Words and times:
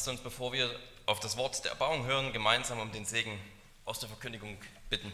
Lasst 0.00 0.08
uns, 0.08 0.22
bevor 0.22 0.54
wir 0.54 0.80
auf 1.04 1.20
das 1.20 1.36
Wort 1.36 1.62
der 1.62 1.72
Erbauung 1.72 2.06
hören, 2.06 2.32
gemeinsam 2.32 2.80
um 2.80 2.90
den 2.90 3.04
Segen 3.04 3.38
aus 3.84 4.00
der 4.00 4.08
Verkündigung 4.08 4.58
bitten. 4.88 5.12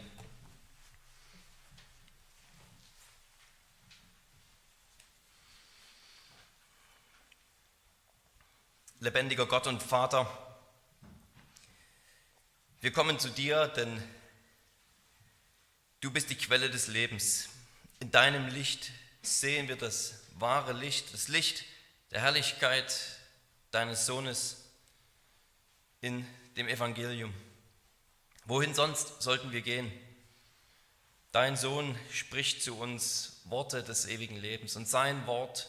Lebendiger 9.01 9.45
Gott 9.45 9.67
und 9.67 9.83
Vater, 9.83 10.25
wir 12.79 12.93
kommen 12.93 13.19
zu 13.19 13.27
dir, 13.27 13.67
denn 13.67 14.01
du 15.99 16.11
bist 16.11 16.29
die 16.29 16.37
Quelle 16.37 16.69
des 16.69 16.87
Lebens. 16.87 17.49
In 17.99 18.09
deinem 18.11 18.47
Licht 18.47 18.91
sehen 19.21 19.67
wir 19.67 19.75
das 19.75 20.13
wahre 20.35 20.71
Licht, 20.71 21.13
das 21.13 21.27
Licht 21.27 21.65
der 22.11 22.21
Herrlichkeit 22.21 22.97
deines 23.71 24.05
Sohnes 24.05 24.63
in 26.07 26.25
dem 26.55 26.69
Evangelium. 26.69 27.33
Wohin 28.45 28.73
sonst 28.73 29.21
sollten 29.21 29.51
wir 29.51 29.61
gehen? 29.61 29.91
Dein 31.33 31.57
Sohn 31.57 31.99
spricht 32.09 32.63
zu 32.63 32.77
uns 32.77 33.41
Worte 33.43 33.83
des 33.83 34.07
ewigen 34.07 34.37
Lebens 34.37 34.77
und 34.77 34.87
sein 34.87 35.27
Wort 35.27 35.67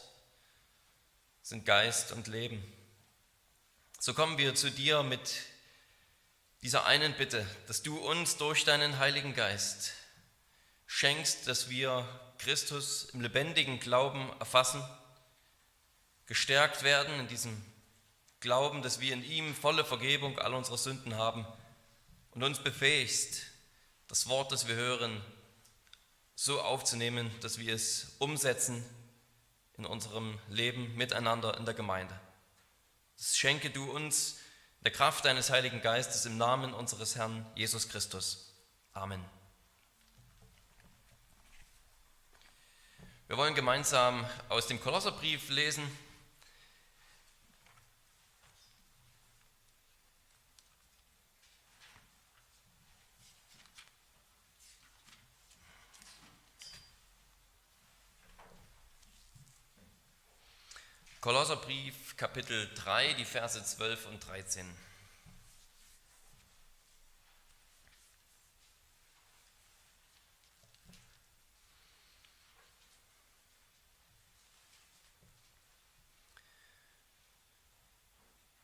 sind 1.41 1.65
Geist 1.65 2.13
und 2.13 2.27
Leben. 2.27 2.63
So 3.99 4.13
kommen 4.13 4.37
wir 4.37 4.55
zu 4.55 4.71
dir 4.71 5.03
mit 5.03 5.41
dieser 6.61 6.85
einen 6.85 7.13
Bitte, 7.15 7.45
dass 7.67 7.83
du 7.83 7.97
uns 7.97 8.37
durch 8.37 8.63
deinen 8.63 8.97
Heiligen 8.97 9.35
Geist 9.35 9.91
schenkst, 10.87 11.49
dass 11.49 11.69
wir 11.69 12.07
Christus 12.37 13.09
im 13.13 13.19
lebendigen 13.19 13.81
Glauben 13.81 14.31
erfassen, 14.39 14.81
gestärkt 16.27 16.83
werden 16.83 17.19
in 17.19 17.27
diesem 17.27 17.61
glauben, 18.39 18.81
dass 18.81 18.99
wir 18.99 19.13
in 19.13 19.23
ihm 19.23 19.53
volle 19.53 19.83
Vergebung 19.83 20.39
all 20.39 20.53
unserer 20.53 20.77
Sünden 20.77 21.15
haben 21.15 21.45
und 22.31 22.43
uns 22.43 22.59
befähigst, 22.59 23.43
das 24.07 24.27
Wort, 24.27 24.51
das 24.51 24.67
wir 24.67 24.75
hören, 24.75 25.21
so 26.35 26.61
aufzunehmen, 26.61 27.29
dass 27.41 27.59
wir 27.59 27.73
es 27.73 28.15
umsetzen 28.19 28.83
in 29.77 29.85
unserem 29.85 30.39
Leben 30.49 30.95
miteinander 30.95 31.57
in 31.57 31.65
der 31.65 31.73
Gemeinde. 31.73 32.17
Das 33.17 33.37
schenke 33.37 33.69
du 33.69 33.91
uns 33.91 34.37
der 34.81 34.91
Kraft 34.91 35.25
deines 35.25 35.49
Heiligen 35.49 35.81
Geistes 35.81 36.25
im 36.25 36.37
Namen 36.37 36.73
unseres 36.73 37.15
Herrn 37.15 37.45
Jesus 37.55 37.89
Christus. 37.89 38.53
Amen. 38.93 39.23
Wir 43.27 43.37
wollen 43.37 43.53
gemeinsam 43.53 44.25
aus 44.47 44.67
dem 44.67 44.81
Kolosserbrief 44.81 45.49
lesen, 45.49 45.83
Kolosserbrief, 61.21 62.15
Kapitel 62.15 62.73
3, 62.75 63.11
die 63.15 63.25
Verse 63.25 63.61
12 63.61 64.05
und 64.05 64.25
13. 64.25 64.65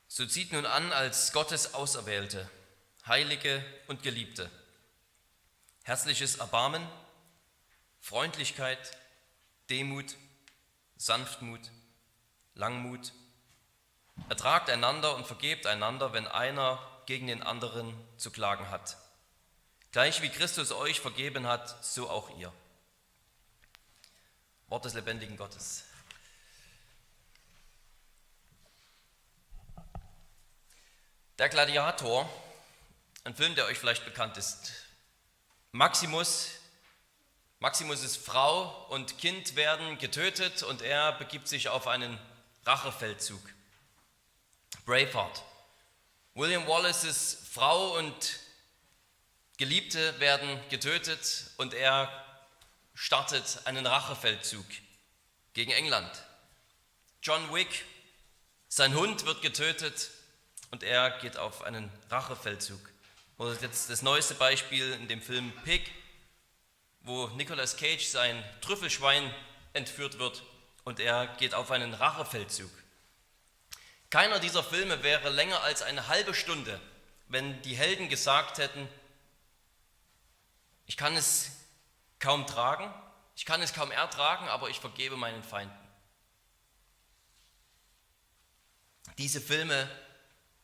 So 0.07 0.25
zieht 0.25 0.53
nun 0.53 0.65
an 0.65 0.93
als 0.93 1.33
Gottes 1.33 1.73
Auserwählte, 1.73 2.49
Heilige 3.05 3.61
und 3.87 4.01
Geliebte, 4.01 4.49
herzliches 5.83 6.37
Erbarmen, 6.37 6.87
Freundlichkeit, 7.99 8.97
Demut, 9.69 10.15
Sanftmut, 10.95 11.69
Langmut. 12.55 13.11
Ertragt 14.29 14.69
einander 14.69 15.15
und 15.15 15.27
vergebt 15.27 15.67
einander, 15.67 16.13
wenn 16.13 16.27
einer 16.27 16.79
gegen 17.05 17.27
den 17.27 17.43
anderen 17.43 17.93
zu 18.17 18.31
klagen 18.31 18.69
hat. 18.69 18.97
Gleich 19.91 20.21
wie 20.21 20.29
Christus 20.29 20.71
euch 20.71 20.99
vergeben 20.99 21.47
hat, 21.47 21.83
so 21.83 22.09
auch 22.09 22.29
ihr. 22.37 22.51
Wort 24.67 24.85
des 24.85 24.93
lebendigen 24.93 25.37
Gottes. 25.37 25.83
Der 31.37 31.49
Gladiator, 31.49 32.29
ein 33.25 33.35
Film, 33.35 33.55
der 33.55 33.65
euch 33.65 33.77
vielleicht 33.77 34.05
bekannt 34.05 34.37
ist. 34.37 34.71
Maximus, 35.73 36.51
Maximus' 37.59 38.15
Frau 38.15 38.85
und 38.87 39.17
Kind 39.17 39.57
werden 39.57 39.97
getötet 39.97 40.63
und 40.63 40.81
er 40.81 41.11
begibt 41.13 41.49
sich 41.49 41.67
auf 41.67 41.87
einen 41.87 42.17
Rachefeldzug. 42.65 43.41
Braveheart. 44.85 45.43
William 46.33 46.67
Wallaces 46.67 47.37
Frau 47.51 47.97
und 47.97 48.39
Geliebte 49.57 50.19
werden 50.19 50.59
getötet 50.69 51.51
und 51.57 51.73
er 51.73 52.09
startet 52.95 53.61
einen 53.65 53.85
Rachefeldzug 53.85 54.65
gegen 55.53 55.71
England. 55.71 56.11
John 57.21 57.53
Wick, 57.53 57.85
sein 58.67 58.95
Hund 58.95 59.25
wird 59.25 59.41
getötet 59.41 60.09
und 60.71 60.81
er 60.81 61.19
geht 61.19 61.37
auf 61.37 61.61
einen 61.61 61.91
Rachefeldzug. 62.09 62.81
Oder 63.37 63.53
jetzt 63.61 63.89
das 63.91 64.01
neueste 64.01 64.33
Beispiel 64.33 64.91
in 64.93 65.07
dem 65.07 65.21
Film 65.21 65.53
Pig, 65.63 65.91
wo 67.01 67.27
Nicolas 67.29 67.77
Cage 67.77 68.05
sein 68.05 68.43
Trüffelschwein 68.61 69.33
entführt 69.73 70.17
wird 70.17 70.41
und 70.85 70.99
er 70.99 71.27
geht 71.27 71.53
auf 71.53 71.71
einen 71.71 71.93
Rachefeldzug. 71.93 72.71
Keiner 74.09 74.39
dieser 74.39 74.63
Filme 74.63 75.03
wäre 75.03 75.29
länger 75.29 75.61
als 75.61 75.81
eine 75.81 76.07
halbe 76.07 76.33
Stunde, 76.33 76.79
wenn 77.27 77.61
die 77.63 77.75
Helden 77.75 78.07
gesagt 78.07 78.59
hätten, 78.59 78.87
ich 80.85 80.95
kann 80.95 81.17
es 81.17 81.51
kaum 82.19 82.47
tragen, 82.47 82.93
ich 83.35 83.45
kann 83.45 83.61
es 83.61 83.73
kaum 83.73 83.91
ertragen, 83.91 84.47
aber 84.47 84.69
ich 84.69 84.79
vergebe 84.79 85.17
meinen 85.17 85.43
Feinden. 85.43 85.75
Diese 89.17 89.41
Filme 89.41 89.89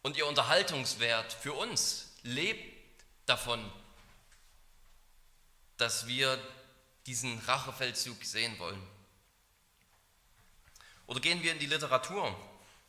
und 0.03 0.17
ihr 0.17 0.27
Unterhaltungswert 0.27 1.33
für 1.33 1.53
uns 1.53 2.13
lebt 2.23 3.03
davon, 3.25 3.71
dass 5.77 6.05
wir 6.05 6.39
diesen 7.07 7.39
Rachefeldzug 7.39 8.23
sehen 8.23 8.57
wollen. 8.59 8.81
Oder 11.11 11.19
gehen 11.19 11.43
wir 11.43 11.51
in 11.51 11.59
die 11.59 11.65
Literatur. 11.65 12.33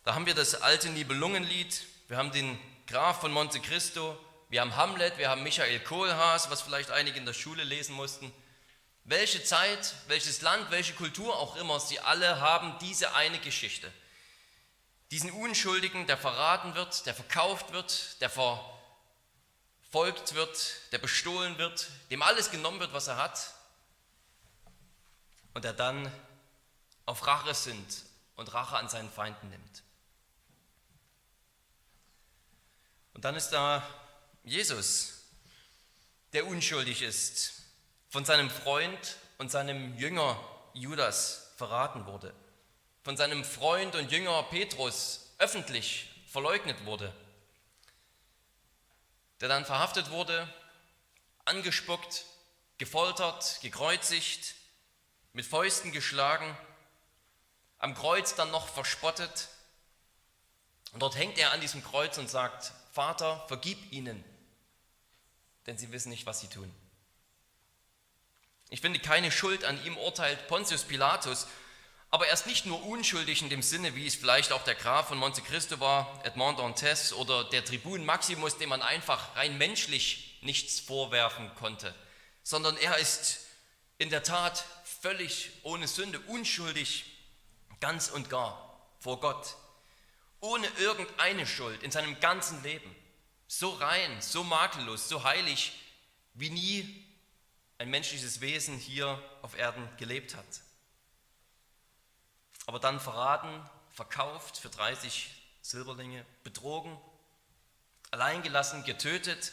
Da 0.05 0.15
haben 0.15 0.27
wir 0.27 0.37
das 0.37 0.55
alte 0.55 0.89
Nibelungenlied, 0.91 1.83
wir 2.07 2.19
haben 2.19 2.31
den 2.31 2.57
Graf 2.87 3.21
von 3.21 3.33
Monte 3.33 3.59
Cristo, 3.59 4.17
wir 4.49 4.61
haben 4.61 4.77
Hamlet, 4.77 5.19
wir 5.19 5.29
haben 5.29 5.43
Michael 5.43 5.81
Kohlhaas, 5.81 6.49
was 6.49 6.63
vielleicht 6.63 6.93
einige 6.93 7.19
in 7.19 7.27
der 7.27 7.33
Schule 7.33 7.65
lesen 7.65 7.97
mussten. 7.97 8.33
Welche 9.03 9.43
Zeit, 9.43 9.97
welches 10.07 10.41
Land, 10.41 10.71
welche 10.71 10.93
Kultur 10.93 11.37
auch 11.37 11.57
immer, 11.57 11.81
sie 11.81 11.99
alle 11.99 12.41
haben 12.41 12.77
diese 12.81 13.13
eine 13.17 13.41
Geschichte. 13.41 13.91
Diesen 15.11 15.33
Unschuldigen, 15.33 16.07
der 16.07 16.17
verraten 16.17 16.77
wird, 16.77 17.07
der 17.07 17.15
verkauft 17.15 17.73
wird, 17.73 18.21
der 18.21 18.31
verfolgt 18.31 20.35
wird, 20.35 20.77
der 20.93 20.99
bestohlen 20.99 21.59
wird, 21.59 21.89
dem 22.13 22.23
alles 22.23 22.53
genommen 22.53 22.79
wird, 22.79 22.93
was 22.93 23.09
er 23.09 23.17
hat 23.17 23.53
und 25.55 25.65
der 25.65 25.73
dann 25.73 26.09
auf 27.05 27.27
Rache 27.27 27.55
sind 27.55 28.12
und 28.37 28.53
Rache 28.53 28.77
an 28.77 28.89
seinen 28.89 29.11
Feinden 29.11 29.49
nimmt. 29.51 29.83
Und 33.15 33.25
dann 33.25 33.37
ist 33.37 33.51
da 33.51 33.87
Jesus, 34.43 35.27
der 36.33 36.47
unschuldig 36.47 37.03
ist, 37.03 37.63
von 38.09 38.25
seinem 38.25 38.51
Freund 38.51 39.17
und 39.39 39.51
seinem 39.51 39.97
Jünger 39.97 40.39
Judas 40.75 41.53
verraten 41.57 42.07
wurde, 42.07 42.35
von 43.05 43.17
seinem 43.17 43.45
Freund 43.45 43.95
und 43.95 44.11
Jünger 44.11 44.43
Petrus 44.45 45.35
öffentlich 45.39 46.11
verleugnet 46.27 46.85
wurde, 46.85 47.15
der 49.41 49.49
dann 49.49 49.65
verhaftet 49.65 50.11
wurde, 50.11 50.53
angespuckt, 51.45 52.25
gefoltert, 52.79 53.61
gekreuzigt, 53.61 54.55
mit 55.33 55.47
Fäusten 55.47 55.93
geschlagen 55.93 56.57
am 57.83 57.95
Kreuz 57.95 58.35
dann 58.35 58.51
noch 58.51 58.69
verspottet. 58.69 59.49
Und 60.93 61.01
dort 61.01 61.17
hängt 61.17 61.37
er 61.37 61.53
an 61.53 61.61
diesem 61.61 61.85
Kreuz 61.85 62.17
und 62.17 62.31
sagt, 62.31 62.73
Vater, 62.93 63.45
vergib 63.49 63.93
ihnen, 63.93 64.25
denn 65.67 65.77
sie 65.77 65.93
wissen 65.93 66.09
nicht, 66.09 66.25
was 66.25 66.41
sie 66.41 66.49
tun. 66.49 66.73
Ich 68.71 68.81
finde, 68.81 69.01
keine 69.01 69.31
Schuld 69.31 69.65
an 69.65 69.85
ihm 69.85 69.99
urteilt 69.99 70.49
Pontius 70.49 70.85
Pilatus, 70.85 71.47
Aber 72.15 72.27
er 72.27 72.35
ist 72.35 72.47
nicht 72.47 72.67
nur 72.67 72.85
unschuldig 72.85 73.41
in 73.41 73.49
dem 73.49 73.63
Sinne, 73.63 73.95
wie 73.97 74.07
es 74.07 74.15
vielleicht 74.15 74.53
auch 74.53 74.65
der 74.65 74.75
Graf 74.75 75.09
von 75.09 75.17
Monte 75.17 75.41
Cristo 75.41 75.81
war, 75.81 76.21
Edmond 76.25 76.59
Dantes 76.59 77.15
oder 77.15 77.45
der 77.45 77.65
Tribun 77.65 78.05
Maximus, 78.05 78.59
dem 78.59 78.69
man 78.69 78.83
einfach 78.83 79.35
rein 79.35 79.57
menschlich 79.57 80.39
nichts 80.43 80.79
vorwerfen 80.79 81.51
konnte, 81.55 81.95
sondern 82.43 82.77
er 82.77 82.99
ist 82.99 83.47
in 83.97 84.11
der 84.11 84.23
Tat 84.23 84.63
völlig 85.01 85.53
ohne 85.63 85.89
Sünde, 85.89 86.21
unschuldig, 86.21 87.07
ganz 87.83 88.09
und 88.09 88.31
gar 88.31 88.81
vor 88.99 89.21
Gott, 89.21 89.57
ohne 90.41 90.67
irgendeine 90.79 91.47
Schuld 91.47 91.83
in 91.83 91.91
seinem 91.91 92.19
ganzen 92.19 92.63
Leben, 92.63 92.97
so 93.47 93.69
rein, 93.69 94.23
so 94.23 94.43
makellos, 94.43 95.11
so 95.11 95.23
heilig, 95.23 95.79
wie 96.33 96.49
nie 96.49 97.07
ein 97.77 97.91
menschliches 97.91 98.41
Wesen 98.41 98.79
hier 98.79 99.23
auf 99.43 99.59
Erden 99.59 99.87
gelebt 99.99 100.35
hat 100.35 100.63
aber 102.67 102.79
dann 102.79 103.01
verraten, 103.01 103.69
verkauft 103.91 104.57
für 104.57 104.69
30 104.69 105.31
Silberlinge, 105.63 106.25
betrogen, 106.45 106.97
alleingelassen, 108.11 108.85
getötet 108.85 109.53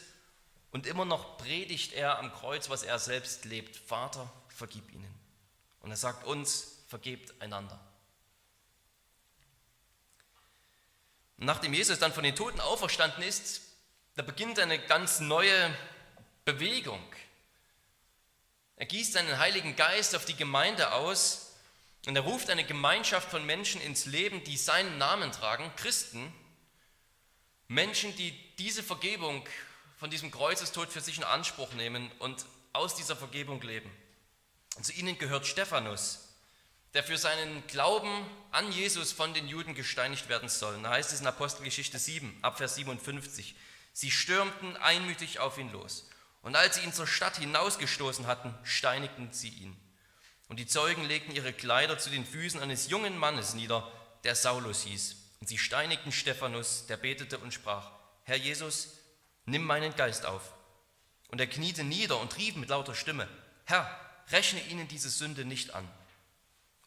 und 0.71 0.85
immer 0.85 1.05
noch 1.05 1.37
predigt 1.37 1.93
er 1.93 2.19
am 2.19 2.31
Kreuz, 2.31 2.69
was 2.69 2.83
er 2.83 2.99
selbst 2.99 3.45
lebt. 3.45 3.75
Vater, 3.75 4.31
vergib 4.49 4.91
ihnen. 4.91 5.13
Und 5.81 5.91
er 5.91 5.97
sagt 5.97 6.25
uns, 6.25 6.83
vergebt 6.87 7.41
einander. 7.41 7.79
Nachdem 11.41 11.73
Jesus 11.73 11.99
dann 11.99 12.13
von 12.13 12.23
den 12.23 12.35
Toten 12.35 12.59
auferstanden 12.59 13.23
ist, 13.23 13.61
da 14.15 14.23
beginnt 14.23 14.59
eine 14.59 14.77
ganz 14.77 15.21
neue 15.21 15.73
Bewegung. 16.43 17.01
Er 18.75 18.85
gießt 18.85 19.13
seinen 19.13 19.39
Heiligen 19.39 19.77
Geist 19.77 20.15
auf 20.15 20.25
die 20.25 20.35
Gemeinde 20.35 20.91
aus 20.93 21.53
und 22.05 22.15
er 22.15 22.23
ruft 22.23 22.49
eine 22.49 22.65
Gemeinschaft 22.65 23.29
von 23.29 23.45
Menschen 23.45 23.79
ins 23.81 24.05
Leben, 24.05 24.43
die 24.43 24.57
seinen 24.57 24.97
Namen 24.97 25.31
tragen, 25.31 25.71
Christen, 25.77 26.33
Menschen, 27.69 28.13
die 28.17 28.33
diese 28.57 28.83
Vergebung 28.83 29.47
von 29.97 30.09
diesem 30.09 30.31
Kreuzestod 30.31 30.89
für 30.89 31.01
sich 31.01 31.17
in 31.17 31.23
Anspruch 31.23 31.71
nehmen 31.73 32.11
und 32.19 32.45
aus 32.73 32.95
dieser 32.95 33.15
Vergebung 33.15 33.61
leben. 33.61 33.89
Und 34.75 34.85
zu 34.85 34.91
ihnen 34.93 35.17
gehört 35.17 35.45
Stephanus, 35.45 36.28
der 36.93 37.03
für 37.03 37.17
seinen 37.17 37.65
Glauben 37.67 38.25
an 38.51 38.71
Jesus 38.71 39.11
von 39.11 39.33
den 39.33 39.47
Juden 39.47 39.75
gesteinigt 39.75 40.27
werden 40.29 40.49
soll. 40.49 40.81
Da 40.81 40.89
heißt 40.89 41.13
es 41.13 41.21
in 41.21 41.27
Apostelgeschichte 41.27 41.99
7, 41.99 42.39
Abvers 42.41 42.75
57, 42.75 43.55
sie 43.93 44.11
stürmten 44.11 44.75
einmütig 44.77 45.39
auf 45.39 45.57
ihn 45.57 45.71
los. 45.71 46.09
Und 46.41 46.55
als 46.55 46.75
sie 46.75 46.83
ihn 46.83 46.93
zur 46.93 47.07
Stadt 47.07 47.37
hinausgestoßen 47.37 48.25
hatten, 48.25 48.53
steinigten 48.63 49.31
sie 49.31 49.49
ihn. 49.49 49.77
Und 50.47 50.57
die 50.57 50.65
Zeugen 50.65 51.05
legten 51.05 51.35
ihre 51.35 51.53
Kleider 51.53 51.99
zu 51.99 52.09
den 52.09 52.25
Füßen 52.25 52.59
eines 52.59 52.89
jungen 52.89 53.17
Mannes 53.17 53.53
nieder, 53.53 53.91
der 54.23 54.35
Saulus 54.35 54.83
hieß. 54.83 55.15
Und 55.41 55.47
sie 55.47 55.57
steinigten 55.57 56.11
Stephanus, 56.11 56.87
der 56.87 56.97
betete 56.97 57.37
und 57.37 57.53
sprach, 57.53 57.91
Herr 58.23 58.37
Jesus, 58.37 58.89
nimm 59.45 59.63
meinen 59.63 59.95
Geist 59.95 60.25
auf. 60.25 60.53
Und 61.29 61.39
er 61.39 61.47
kniete 61.47 61.83
nieder 61.83 62.19
und 62.19 62.35
rief 62.37 62.55
mit 62.55 62.69
lauter 62.69 62.95
Stimme, 62.95 63.27
Herr, 63.65 63.87
rechne 64.31 64.61
ihnen 64.67 64.87
diese 64.87 65.09
Sünde 65.09 65.45
nicht 65.45 65.75
an. 65.75 65.87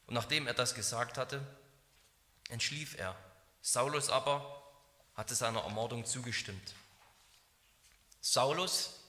Und 0.06 0.14
nachdem 0.14 0.46
er 0.46 0.54
das 0.54 0.74
gesagt 0.74 1.18
hatte, 1.18 1.44
entschlief 2.48 2.98
er. 2.98 3.16
Saulus 3.60 4.08
aber 4.08 4.62
hatte 5.14 5.34
seiner 5.34 5.60
Ermordung 5.60 6.04
zugestimmt. 6.04 6.74
Saulus, 8.20 9.00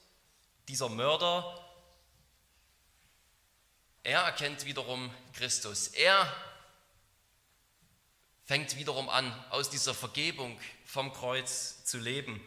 dieser 0.68 0.88
Mörder, 0.88 1.60
er 4.02 4.20
erkennt 4.20 4.64
wiederum 4.66 5.10
Christus. 5.32 5.88
Er 5.88 6.32
fängt 8.44 8.76
wiederum 8.76 9.08
an, 9.08 9.32
aus 9.50 9.70
dieser 9.70 9.94
Vergebung 9.94 10.60
vom 10.84 11.12
Kreuz 11.12 11.84
zu 11.84 11.98
leben. 11.98 12.40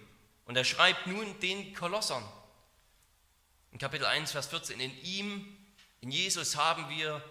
Und 0.45 0.55
er 0.55 0.63
schreibt 0.63 1.07
nun 1.07 1.39
den 1.39 1.73
Kolossern. 1.73 2.23
In 3.71 3.79
Kapitel 3.79 4.05
1, 4.05 4.31
Vers 4.31 4.47
14, 4.47 4.79
in 4.79 4.95
ihm, 5.03 5.57
in 6.01 6.11
Jesus 6.11 6.55
haben 6.55 6.89
wir 6.89 7.23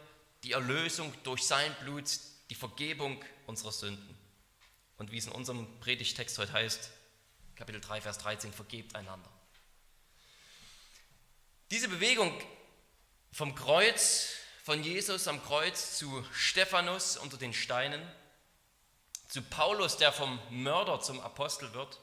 die 0.46 0.52
Erlösung 0.52 1.12
durch 1.24 1.44
sein 1.44 1.74
Blut, 1.80 2.04
die 2.50 2.54
Vergebung 2.54 3.20
unserer 3.46 3.72
Sünden. 3.72 4.16
Und 4.96 5.10
wie 5.10 5.18
es 5.18 5.26
in 5.26 5.32
unserem 5.32 5.80
Predigtext 5.80 6.38
heute 6.38 6.52
heißt, 6.52 6.88
Kapitel 7.56 7.80
3, 7.80 8.00
Vers 8.00 8.18
13, 8.18 8.52
vergebt 8.52 8.94
einander. 8.94 9.28
Diese 11.72 11.88
Bewegung 11.88 12.32
vom 13.32 13.56
Kreuz, 13.56 14.34
von 14.62 14.84
Jesus 14.84 15.26
am 15.26 15.42
Kreuz 15.42 15.98
zu 15.98 16.24
Stephanus 16.32 17.16
unter 17.16 17.38
den 17.38 17.52
Steinen, 17.52 18.00
zu 19.28 19.42
Paulus, 19.42 19.96
der 19.96 20.12
vom 20.12 20.38
Mörder 20.50 21.00
zum 21.00 21.18
Apostel 21.18 21.74
wird, 21.74 21.98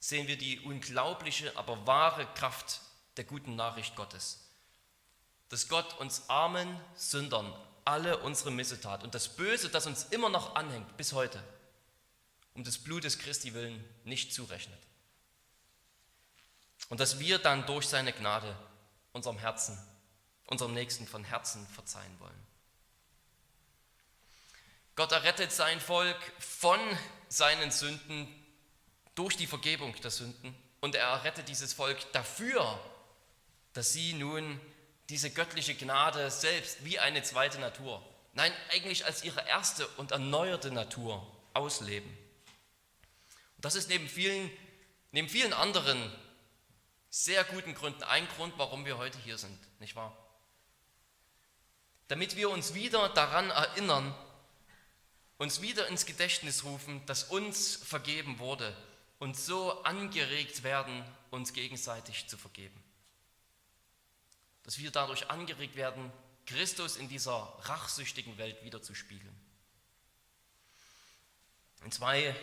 sehen 0.00 0.28
wir 0.28 0.38
die 0.38 0.60
unglaubliche, 0.60 1.54
aber 1.58 1.86
wahre 1.86 2.26
Kraft 2.36 2.80
der 3.18 3.24
guten 3.24 3.54
Nachricht 3.54 3.96
Gottes. 3.96 4.43
Dass 5.54 5.68
Gott 5.68 6.00
uns 6.00 6.28
armen 6.28 6.80
Sündern 6.96 7.54
alle 7.84 8.18
unsere 8.18 8.50
Missetat 8.50 9.04
und 9.04 9.14
das 9.14 9.28
Böse, 9.28 9.68
das 9.68 9.86
uns 9.86 10.02
immer 10.10 10.28
noch 10.28 10.56
anhängt 10.56 10.96
bis 10.96 11.12
heute, 11.12 11.40
um 12.54 12.64
des 12.64 12.82
Blutes 12.82 13.20
Christi 13.20 13.54
willen 13.54 13.84
nicht 14.02 14.34
zurechnet. 14.34 14.80
Und 16.88 16.98
dass 16.98 17.20
wir 17.20 17.38
dann 17.38 17.66
durch 17.66 17.86
seine 17.86 18.12
Gnade 18.12 18.56
unserem 19.12 19.38
Herzen 19.38 19.78
unserem 20.46 20.74
Nächsten 20.74 21.06
von 21.06 21.22
Herzen 21.22 21.64
verzeihen 21.68 22.18
wollen. 22.18 22.46
Gott 24.96 25.12
errettet 25.12 25.52
sein 25.52 25.80
Volk 25.80 26.18
von 26.40 26.80
seinen 27.28 27.70
Sünden 27.70 28.26
durch 29.14 29.36
die 29.36 29.46
Vergebung 29.46 29.94
der 30.00 30.10
Sünden 30.10 30.52
und 30.80 30.96
er 30.96 31.06
errettet 31.06 31.48
dieses 31.48 31.72
Volk 31.74 32.10
dafür, 32.10 32.80
dass 33.72 33.92
sie 33.92 34.14
nun 34.14 34.60
diese 35.08 35.30
göttliche 35.30 35.74
Gnade 35.74 36.30
selbst 36.30 36.84
wie 36.84 36.98
eine 36.98 37.22
zweite 37.22 37.58
Natur, 37.58 38.02
nein, 38.32 38.52
eigentlich 38.72 39.04
als 39.04 39.24
ihre 39.24 39.46
erste 39.46 39.86
und 39.96 40.12
erneuerte 40.12 40.70
Natur 40.70 41.26
ausleben. 41.52 42.10
Und 43.56 43.64
das 43.64 43.74
ist 43.74 43.88
neben 43.88 44.08
vielen, 44.08 44.50
neben 45.12 45.28
vielen 45.28 45.52
anderen 45.52 46.12
sehr 47.10 47.44
guten 47.44 47.74
Gründen 47.74 48.02
ein 48.02 48.26
Grund, 48.36 48.54
warum 48.56 48.84
wir 48.84 48.98
heute 48.98 49.18
hier 49.18 49.38
sind, 49.38 49.58
nicht 49.80 49.94
wahr? 49.94 50.16
damit 52.08 52.36
wir 52.36 52.50
uns 52.50 52.74
wieder 52.74 53.08
daran 53.08 53.50
erinnern, 53.50 54.14
uns 55.38 55.60
wieder 55.60 55.88
ins 55.88 56.06
Gedächtnis 56.06 56.64
rufen, 56.64 57.04
dass 57.06 57.24
uns 57.24 57.76
vergeben 57.76 58.38
wurde 58.38 58.76
und 59.18 59.36
so 59.36 59.82
angeregt 59.82 60.62
werden, 60.62 61.04
uns 61.30 61.52
gegenseitig 61.52 62.28
zu 62.28 62.36
vergeben. 62.36 62.82
Dass 64.64 64.78
wir 64.78 64.90
dadurch 64.90 65.30
angeregt 65.30 65.76
werden, 65.76 66.12
Christus 66.46 66.96
in 66.96 67.08
dieser 67.08 67.54
rachsüchtigen 67.62 68.36
Welt 68.38 68.62
wieder 68.64 68.82
zu 68.82 68.94
spiegeln. 68.94 69.34
In 71.84 71.92
zwei 71.92 72.34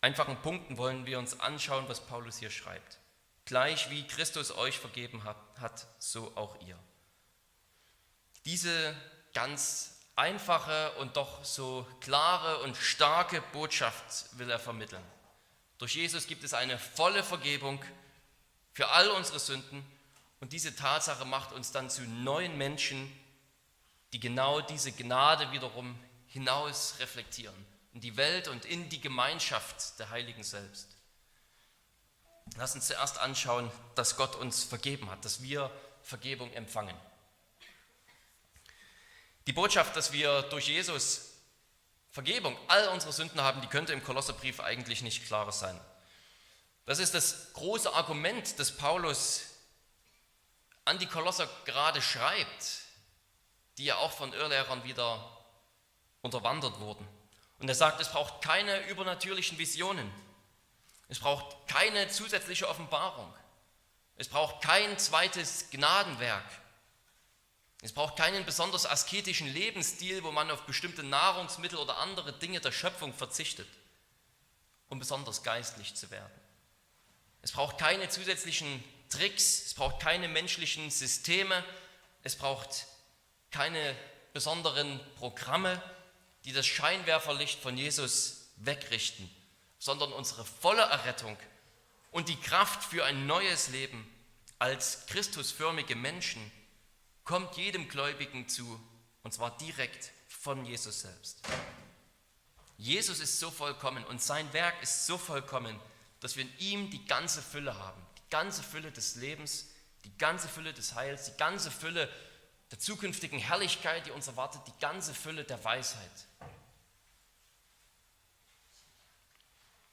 einfachen 0.00 0.40
Punkten 0.42 0.78
wollen 0.78 1.06
wir 1.06 1.18
uns 1.18 1.38
anschauen, 1.40 1.88
was 1.88 2.00
Paulus 2.06 2.38
hier 2.38 2.50
schreibt. 2.50 2.98
Gleich 3.44 3.90
wie 3.90 4.06
Christus 4.06 4.52
euch 4.52 4.78
vergeben 4.78 5.24
hat, 5.24 5.86
so 5.98 6.32
auch 6.36 6.60
ihr. 6.62 6.78
Diese 8.44 8.96
ganz 9.34 10.00
einfache 10.16 10.92
und 10.92 11.16
doch 11.16 11.44
so 11.44 11.86
klare 12.00 12.58
und 12.62 12.76
starke 12.76 13.40
Botschaft 13.52 14.38
will 14.38 14.50
er 14.50 14.58
vermitteln. 14.58 15.02
Durch 15.78 15.94
Jesus 15.94 16.26
gibt 16.26 16.44
es 16.44 16.54
eine 16.54 16.78
volle 16.78 17.22
Vergebung 17.22 17.82
für 18.72 18.88
all 18.88 19.08
unsere 19.10 19.38
Sünden 19.38 19.84
und 20.42 20.52
diese 20.52 20.74
Tatsache 20.74 21.24
macht 21.24 21.52
uns 21.52 21.70
dann 21.70 21.88
zu 21.88 22.02
neuen 22.02 22.58
Menschen, 22.58 23.08
die 24.12 24.18
genau 24.18 24.60
diese 24.60 24.90
Gnade 24.90 25.52
wiederum 25.52 25.96
hinaus 26.26 26.96
reflektieren 26.98 27.54
in 27.94 28.00
die 28.00 28.16
Welt 28.16 28.48
und 28.48 28.64
in 28.64 28.88
die 28.88 29.00
Gemeinschaft 29.00 30.00
der 30.00 30.10
Heiligen 30.10 30.42
selbst. 30.42 30.88
Lass 32.56 32.74
uns 32.74 32.88
zuerst 32.88 33.20
anschauen, 33.20 33.70
dass 33.94 34.16
Gott 34.16 34.34
uns 34.34 34.64
vergeben 34.64 35.08
hat, 35.10 35.24
dass 35.24 35.42
wir 35.44 35.70
Vergebung 36.02 36.52
empfangen. 36.54 36.96
Die 39.46 39.52
Botschaft, 39.52 39.94
dass 39.94 40.10
wir 40.10 40.42
durch 40.42 40.66
Jesus 40.66 41.34
Vergebung 42.10 42.58
all 42.66 42.88
unserer 42.88 43.12
Sünden 43.12 43.40
haben, 43.40 43.60
die 43.60 43.68
könnte 43.68 43.92
im 43.92 44.02
Kolosserbrief 44.02 44.58
eigentlich 44.58 45.02
nicht 45.02 45.24
klarer 45.24 45.52
sein. 45.52 45.80
Das 46.84 46.98
ist 46.98 47.14
das 47.14 47.52
große 47.52 47.94
Argument, 47.94 48.58
das 48.58 48.76
Paulus 48.76 49.51
an 50.84 50.98
die 50.98 51.06
Kolosser 51.06 51.48
gerade 51.64 52.02
schreibt, 52.02 52.82
die 53.78 53.84
ja 53.84 53.96
auch 53.96 54.12
von 54.12 54.32
Irrlehrern 54.32 54.84
wieder 54.84 55.44
unterwandert 56.20 56.78
wurden. 56.80 57.06
Und 57.58 57.68
er 57.68 57.74
sagt, 57.74 58.00
es 58.00 58.10
braucht 58.10 58.42
keine 58.42 58.86
übernatürlichen 58.88 59.58
Visionen. 59.58 60.10
Es 61.08 61.20
braucht 61.20 61.68
keine 61.68 62.08
zusätzliche 62.08 62.68
Offenbarung. 62.68 63.32
Es 64.16 64.28
braucht 64.28 64.62
kein 64.62 64.98
zweites 64.98 65.70
Gnadenwerk. 65.70 66.44
Es 67.82 67.92
braucht 67.92 68.16
keinen 68.16 68.44
besonders 68.44 68.86
asketischen 68.86 69.52
Lebensstil, 69.52 70.22
wo 70.22 70.30
man 70.30 70.50
auf 70.50 70.62
bestimmte 70.62 71.02
Nahrungsmittel 71.02 71.78
oder 71.78 71.98
andere 71.98 72.32
Dinge 72.32 72.60
der 72.60 72.70
Schöpfung 72.70 73.12
verzichtet, 73.12 73.68
um 74.88 75.00
besonders 75.00 75.42
geistlich 75.42 75.94
zu 75.94 76.10
werden. 76.10 76.30
Es 77.42 77.50
braucht 77.50 77.78
keine 77.78 78.08
zusätzlichen 78.08 78.84
Tricks, 79.12 79.66
es 79.66 79.74
braucht 79.74 80.00
keine 80.00 80.28
menschlichen 80.28 80.90
Systeme, 80.90 81.62
es 82.22 82.36
braucht 82.36 82.86
keine 83.50 83.94
besonderen 84.32 85.00
Programme, 85.16 85.82
die 86.44 86.52
das 86.52 86.66
Scheinwerferlicht 86.66 87.60
von 87.60 87.76
Jesus 87.76 88.48
wegrichten, 88.56 89.30
sondern 89.78 90.12
unsere 90.12 90.44
volle 90.44 90.82
Errettung 90.82 91.36
und 92.10 92.28
die 92.28 92.40
Kraft 92.40 92.84
für 92.84 93.04
ein 93.04 93.26
neues 93.26 93.68
Leben 93.68 94.08
als 94.58 95.06
Christusförmige 95.06 95.94
Menschen 95.94 96.50
kommt 97.24 97.56
jedem 97.56 97.88
Gläubigen 97.88 98.48
zu, 98.48 98.80
und 99.22 99.32
zwar 99.34 99.56
direkt 99.58 100.10
von 100.26 100.64
Jesus 100.64 101.02
selbst. 101.02 101.42
Jesus 102.78 103.20
ist 103.20 103.38
so 103.38 103.50
vollkommen 103.50 104.04
und 104.04 104.22
sein 104.22 104.50
Werk 104.52 104.82
ist 104.82 105.06
so 105.06 105.18
vollkommen, 105.18 105.78
dass 106.20 106.36
wir 106.36 106.44
in 106.44 106.58
ihm 106.58 106.90
die 106.90 107.04
ganze 107.04 107.42
Fülle 107.42 107.76
haben, 107.78 108.00
ganze 108.32 108.62
Fülle 108.62 108.90
des 108.90 109.16
Lebens, 109.16 109.68
die 110.04 110.16
ganze 110.16 110.48
Fülle 110.48 110.72
des 110.72 110.94
Heils, 110.94 111.26
die 111.26 111.36
ganze 111.36 111.70
Fülle 111.70 112.08
der 112.70 112.78
zukünftigen 112.78 113.38
Herrlichkeit, 113.38 114.06
die 114.06 114.10
uns 114.10 114.26
erwartet, 114.26 114.62
die 114.66 114.80
ganze 114.80 115.12
Fülle 115.12 115.44
der 115.44 115.62
Weisheit. 115.62 116.10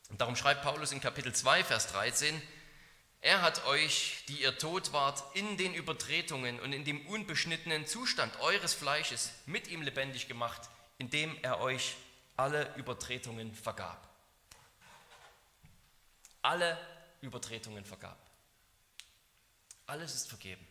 Und 0.10 0.22
darum 0.22 0.38
schreibt 0.38 0.63
Paulus 0.63 0.93
in 0.93 1.01
Kapitel 1.01 1.36
2, 1.36 1.65
Vers 1.65 1.88
13, 1.88 2.41
er 3.22 3.41
hat 3.41 3.65
euch, 3.65 4.24
die 4.29 4.41
ihr 4.41 4.58
tot 4.58 4.93
wart, 4.93 5.22
in 5.36 5.58
den 5.58 5.74
Übertretungen 5.74 6.62
und 6.62 6.72
in 6.72 6.86
dem 6.86 7.05
unbeschnittenen 7.08 7.86
Zustand 7.86 8.39
eures 8.39 8.74
Fleisches 8.74 9.31
mit 9.46 9.67
ihm 9.67 9.81
lebendig 9.81 10.29
gemacht, 10.29 10.62
indem 10.98 11.38
er 11.41 11.60
euch 11.60 11.98
alle 12.38 12.74
Übertretungen 12.75 13.53
vergab. 13.53 14.08
Alle 16.41 16.77
Übertretungen 17.19 17.84
vergab. 17.84 18.28
Alles 19.89 20.13
ist 20.13 20.29
vergeben. 20.29 20.63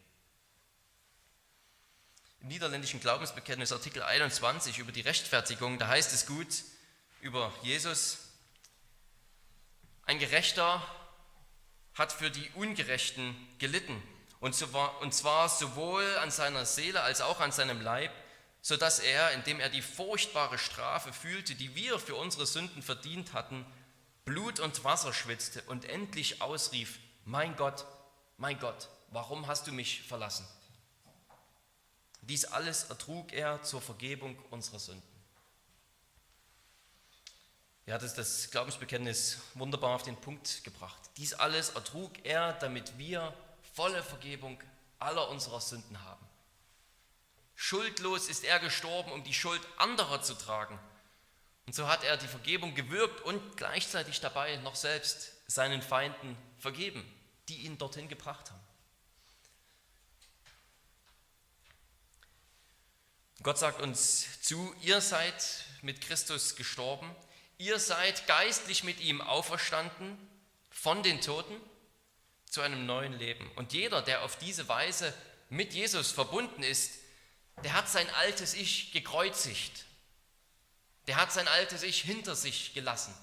Im 2.40 2.46
niederländischen 2.46 3.00
Glaubensbekenntnis 3.00 3.72
Artikel 3.72 4.00
21 4.00 4.78
über 4.78 4.92
die 4.92 5.00
Rechtfertigung, 5.00 5.80
da 5.80 5.88
heißt 5.88 6.12
es 6.12 6.25
gut 6.25 6.46
über 7.20 7.52
Jesus, 7.62 8.18
ein 10.06 10.20
Gerechter 10.20 10.87
hat 11.94 12.12
für 12.12 12.30
die 12.30 12.48
Ungerechten 12.50 13.34
gelitten, 13.58 14.00
und 14.38 14.54
zwar 14.54 15.48
sowohl 15.48 16.16
an 16.18 16.30
seiner 16.30 16.64
Seele 16.64 17.02
als 17.02 17.20
auch 17.20 17.40
an 17.40 17.50
seinem 17.50 17.80
Leib, 17.80 18.12
sodass 18.62 19.00
er, 19.00 19.32
indem 19.32 19.58
er 19.58 19.68
die 19.68 19.82
furchtbare 19.82 20.58
Strafe 20.58 21.12
fühlte, 21.12 21.56
die 21.56 21.75
wir 21.75 21.98
für 21.98 22.14
unsere 22.14 22.46
Sünden 22.46 22.82
verdient 22.82 23.32
hatten, 23.32 23.66
Blut 24.25 24.60
und 24.60 24.84
Wasser 24.84 25.12
schwitzte 25.12 25.62
und 25.62 25.87
endlich 25.87 26.40
ausrief, 26.40 27.00
mein 27.25 27.56
Gott, 27.56 27.84
mein 28.37 28.60
Gott, 28.60 28.88
warum 29.10 29.46
hast 29.46 29.66
du 29.66 29.72
mich 29.72 30.02
verlassen? 30.02 30.46
Dies 32.22 32.44
alles 32.44 32.84
ertrug 32.84 33.32
er 33.32 33.62
zur 33.62 33.80
Vergebung 33.80 34.38
unserer 34.50 34.78
Sünden. 34.78 35.18
Er 37.86 37.94
hat 37.94 38.02
das 38.02 38.50
Glaubensbekenntnis 38.50 39.38
wunderbar 39.54 39.94
auf 39.94 40.02
den 40.02 40.16
Punkt 40.16 40.62
gebracht. 40.62 41.00
Dies 41.16 41.32
alles 41.32 41.70
ertrug 41.70 42.12
er, 42.22 42.52
damit 42.54 42.98
wir 42.98 43.32
volle 43.74 44.02
Vergebung 44.02 44.62
aller 44.98 45.28
unserer 45.30 45.62
Sünden 45.62 46.04
haben. 46.04 46.26
Schuldlos 47.54 48.28
ist 48.28 48.44
er 48.44 48.58
gestorben, 48.60 49.10
um 49.10 49.24
die 49.24 49.32
Schuld 49.32 49.62
anderer 49.78 50.20
zu 50.20 50.34
tragen. 50.34 50.78
Und 51.66 51.74
so 51.74 51.88
hat 51.88 52.04
er 52.04 52.18
die 52.18 52.28
Vergebung 52.28 52.74
gewirkt 52.74 53.22
und 53.22 53.56
gleichzeitig 53.56 54.20
dabei 54.20 54.56
noch 54.58 54.76
selbst 54.76 55.32
seinen 55.46 55.80
Feinden 55.80 56.36
vergeben, 56.58 57.02
die 57.48 57.62
ihn 57.62 57.78
dorthin 57.78 58.08
gebracht 58.08 58.50
haben. 58.50 58.67
Gott 63.42 63.59
sagt 63.59 63.80
uns 63.80 64.40
zu, 64.42 64.75
ihr 64.83 65.00
seid 65.00 65.64
mit 65.83 66.00
Christus 66.00 66.57
gestorben 66.57 67.14
ihr 67.59 67.78
seid 67.80 68.26
geistlich 68.26 68.85
mit 68.85 69.00
ihm 69.00 69.21
auferstanden 69.21 70.16
von 70.71 71.02
den 71.02 71.21
Toten 71.21 71.61
zu 72.49 72.61
einem 72.62 72.87
neuen 72.87 73.12
Leben. 73.12 73.50
Und 73.57 73.73
jeder, 73.73 74.00
der 74.00 74.23
auf 74.23 74.38
diese 74.38 74.68
Weise 74.68 75.12
mit 75.50 75.75
Jesus 75.75 76.12
verbunden 76.12 76.62
ist, 76.62 77.00
der 77.64 77.75
hat 77.75 77.88
sein 77.88 78.09
altes 78.11 78.54
Ich 78.54 78.92
gekreuzigt. 78.92 79.85
Der 81.09 81.16
hat 81.16 81.33
sein 81.33 81.49
altes 81.49 81.83
Ich 81.83 82.02
hinter 82.02 82.37
sich 82.37 82.75
gelassen. 82.75 83.14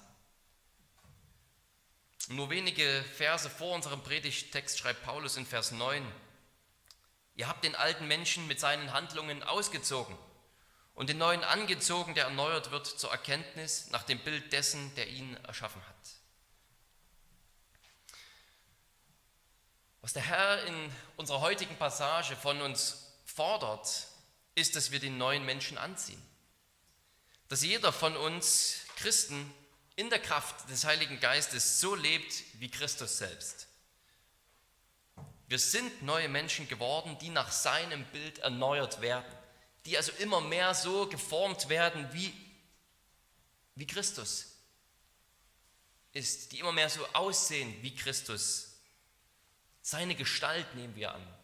Nur 2.28 2.50
wenige 2.50 3.04
Verse 3.16 3.48
vor 3.48 3.74
unserem 3.74 4.02
Predigtext 4.02 4.78
schreibt 4.78 5.04
Paulus 5.04 5.36
in 5.36 5.46
Vers 5.46 5.70
9, 5.70 6.04
ihr 7.36 7.48
habt 7.48 7.64
den 7.64 7.76
alten 7.76 8.08
Menschen 8.08 8.46
mit 8.46 8.58
seinen 8.58 8.92
Handlungen 8.92 9.42
ausgezogen 9.42 10.16
und 10.94 11.10
den 11.10 11.18
neuen 11.18 11.44
angezogen, 11.44 12.14
der 12.14 12.24
erneuert 12.24 12.70
wird 12.70 12.86
zur 12.86 13.12
Erkenntnis 13.12 13.90
nach 13.90 14.02
dem 14.02 14.18
Bild 14.18 14.52
dessen, 14.52 14.94
der 14.96 15.08
ihn 15.08 15.36
erschaffen 15.44 15.82
hat. 15.86 15.96
Was 20.00 20.14
der 20.14 20.22
Herr 20.22 20.64
in 20.64 20.92
unserer 21.16 21.40
heutigen 21.40 21.76
Passage 21.76 22.36
von 22.36 22.60
uns 22.62 23.12
fordert, 23.24 24.08
ist, 24.54 24.74
dass 24.74 24.90
wir 24.90 25.00
den 25.00 25.18
neuen 25.18 25.44
Menschen 25.44 25.76
anziehen. 25.76 26.22
Dass 27.48 27.62
jeder 27.62 27.92
von 27.92 28.16
uns 28.16 28.86
Christen 28.96 29.52
in 29.96 30.08
der 30.08 30.20
Kraft 30.20 30.70
des 30.70 30.84
Heiligen 30.84 31.20
Geistes 31.20 31.80
so 31.80 31.94
lebt 31.94 32.44
wie 32.54 32.70
Christus 32.70 33.18
selbst. 33.18 33.65
Wir 35.48 35.58
sind 35.58 36.02
neue 36.02 36.28
Menschen 36.28 36.68
geworden, 36.68 37.16
die 37.20 37.30
nach 37.30 37.52
seinem 37.52 38.04
Bild 38.06 38.38
erneuert 38.40 39.00
werden 39.00 39.36
die 39.86 39.96
also 39.96 40.12
immer 40.18 40.40
mehr 40.40 40.74
so 40.74 41.06
geformt 41.06 41.68
werden 41.68 42.12
wie, 42.12 42.34
wie 43.76 43.86
Christus 43.86 44.52
ist, 46.12 46.52
die 46.52 46.58
immer 46.58 46.72
mehr 46.72 46.90
so 46.90 47.06
aussehen 47.12 47.74
wie 47.82 47.94
Christus. 47.94 48.80
Seine 49.82 50.16
Gestalt 50.16 50.74
nehmen 50.74 50.96
wir 50.96 51.14
an. 51.14 51.34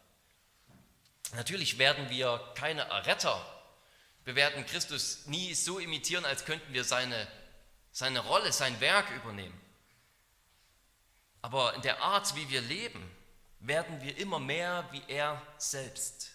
Natürlich 1.35 1.79
werden 1.79 2.11
wir 2.11 2.53
keine 2.57 2.83
Erretter. 2.83 3.47
Wir 4.25 4.35
werden 4.35 4.67
Christus 4.67 5.27
nie 5.27 5.55
so 5.55 5.79
imitieren, 5.79 6.25
als 6.25 6.45
könnten 6.45 6.73
wir 6.73 6.85
seine, 6.85 7.29
seine 7.93 8.21
Rolle, 8.21 8.53
sein 8.53 8.81
Werk 8.81 9.09
übernehmen. 9.11 9.59
Aber 11.43 11.75
in 11.75 11.83
der 11.83 12.03
Art, 12.03 12.35
wie 12.35 12.49
wir 12.51 12.61
leben, 12.61 13.09
werden 13.63 14.03
wir 14.03 14.17
immer 14.19 14.39
mehr 14.39 14.87
wie 14.91 15.03
er 15.09 15.41
selbst. 15.57 16.33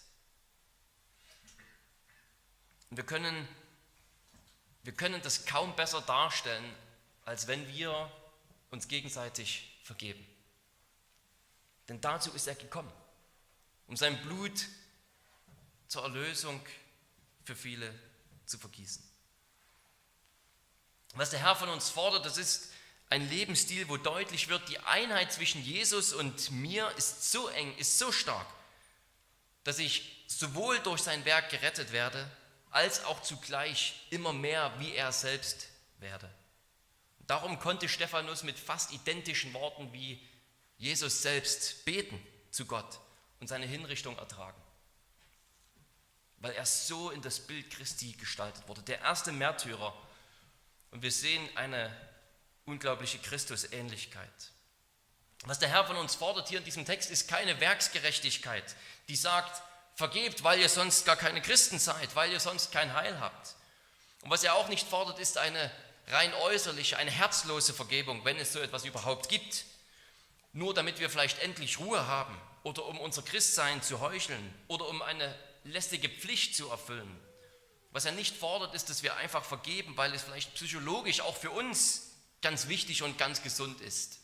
Und 2.90 2.96
wir 2.96 3.04
können, 3.04 3.46
wir 4.82 4.94
können 4.94 5.20
das 5.22 5.44
kaum 5.44 5.76
besser 5.76 6.00
darstellen, 6.00 6.74
als 7.24 7.46
wenn 7.46 7.68
wir 7.68 8.10
uns 8.70 8.88
gegenseitig 8.88 9.78
vergeben. 9.84 10.26
Denn 11.88 12.00
dazu 12.00 12.32
ist 12.32 12.46
er 12.46 12.54
gekommen, 12.54 12.92
um 13.86 13.96
sein 13.96 14.20
Blut 14.22 14.66
zur 15.86 16.02
Erlösung 16.02 16.60
für 17.44 17.56
viele 17.56 17.94
zu 18.46 18.58
vergießen. 18.58 19.02
Was 21.14 21.30
der 21.30 21.40
Herr 21.40 21.56
von 21.56 21.68
uns 21.68 21.90
fordert, 21.90 22.24
das 22.24 22.36
ist 22.36 22.72
ein 23.10 23.28
Lebensstil, 23.28 23.88
wo 23.88 23.96
deutlich 23.96 24.48
wird, 24.48 24.68
die 24.68 24.78
Einheit 24.80 25.32
zwischen 25.32 25.62
Jesus 25.62 26.12
und 26.12 26.50
mir 26.50 26.90
ist 26.96 27.30
so 27.32 27.48
eng, 27.48 27.74
ist 27.78 27.98
so 27.98 28.12
stark, 28.12 28.46
dass 29.64 29.78
ich 29.78 30.24
sowohl 30.26 30.78
durch 30.80 31.02
sein 31.02 31.24
Werk 31.24 31.50
gerettet 31.50 31.92
werde, 31.92 32.30
als 32.70 33.04
auch 33.04 33.22
zugleich 33.22 33.94
immer 34.10 34.32
mehr 34.32 34.72
wie 34.78 34.94
er 34.94 35.12
selbst 35.12 35.68
werde. 35.98 36.30
Darum 37.26 37.58
konnte 37.58 37.88
Stephanus 37.88 38.42
mit 38.42 38.58
fast 38.58 38.92
identischen 38.92 39.52
Worten 39.54 39.92
wie 39.92 40.22
Jesus 40.76 41.22
selbst 41.22 41.84
beten 41.84 42.24
zu 42.50 42.66
Gott 42.66 43.00
und 43.40 43.48
seine 43.48 43.66
Hinrichtung 43.66 44.16
ertragen, 44.18 44.60
weil 46.38 46.52
er 46.52 46.66
so 46.66 47.10
in 47.10 47.22
das 47.22 47.40
Bild 47.40 47.70
Christi 47.70 48.12
gestaltet 48.12 48.66
wurde, 48.68 48.82
der 48.82 49.00
erste 49.00 49.32
Märtyrer. 49.32 49.94
Und 50.90 51.02
wir 51.02 51.12
sehen 51.12 51.46
eine 51.56 51.94
unglaubliche 52.68 53.18
Christusähnlichkeit. 53.18 54.52
Was 55.44 55.58
der 55.58 55.68
Herr 55.68 55.86
von 55.86 55.96
uns 55.96 56.14
fordert 56.14 56.48
hier 56.48 56.58
in 56.58 56.64
diesem 56.64 56.84
Text, 56.84 57.10
ist 57.10 57.28
keine 57.28 57.58
Werksgerechtigkeit, 57.60 58.76
die 59.08 59.16
sagt, 59.16 59.62
vergebt, 59.94 60.44
weil 60.44 60.60
ihr 60.60 60.68
sonst 60.68 61.06
gar 61.06 61.16
keine 61.16 61.42
Christen 61.42 61.78
seid, 61.78 62.14
weil 62.14 62.30
ihr 62.30 62.38
sonst 62.38 62.70
kein 62.70 62.92
Heil 62.94 63.18
habt. 63.18 63.56
Und 64.22 64.30
was 64.30 64.44
er 64.44 64.54
auch 64.54 64.68
nicht 64.68 64.86
fordert, 64.86 65.18
ist 65.18 65.38
eine 65.38 65.70
rein 66.08 66.32
äußerliche, 66.34 66.96
eine 66.98 67.10
herzlose 67.10 67.72
Vergebung, 67.72 68.24
wenn 68.24 68.36
es 68.38 68.52
so 68.52 68.60
etwas 68.60 68.84
überhaupt 68.84 69.28
gibt. 69.28 69.64
Nur 70.52 70.74
damit 70.74 71.00
wir 71.00 71.10
vielleicht 71.10 71.40
endlich 71.40 71.78
Ruhe 71.78 72.06
haben 72.06 72.40
oder 72.62 72.84
um 72.86 73.00
unser 73.00 73.22
Christsein 73.22 73.82
zu 73.82 74.00
heucheln 74.00 74.54
oder 74.68 74.88
um 74.88 75.02
eine 75.02 75.34
lästige 75.64 76.08
Pflicht 76.08 76.54
zu 76.54 76.68
erfüllen. 76.70 77.18
Was 77.90 78.04
er 78.04 78.12
nicht 78.12 78.36
fordert, 78.36 78.74
ist, 78.74 78.90
dass 78.90 79.02
wir 79.02 79.16
einfach 79.16 79.44
vergeben, 79.44 79.96
weil 79.96 80.14
es 80.14 80.22
vielleicht 80.22 80.54
psychologisch 80.54 81.20
auch 81.20 81.36
für 81.36 81.50
uns 81.50 82.07
ganz 82.42 82.68
wichtig 82.68 83.02
und 83.02 83.18
ganz 83.18 83.42
gesund 83.42 83.80
ist. 83.80 84.20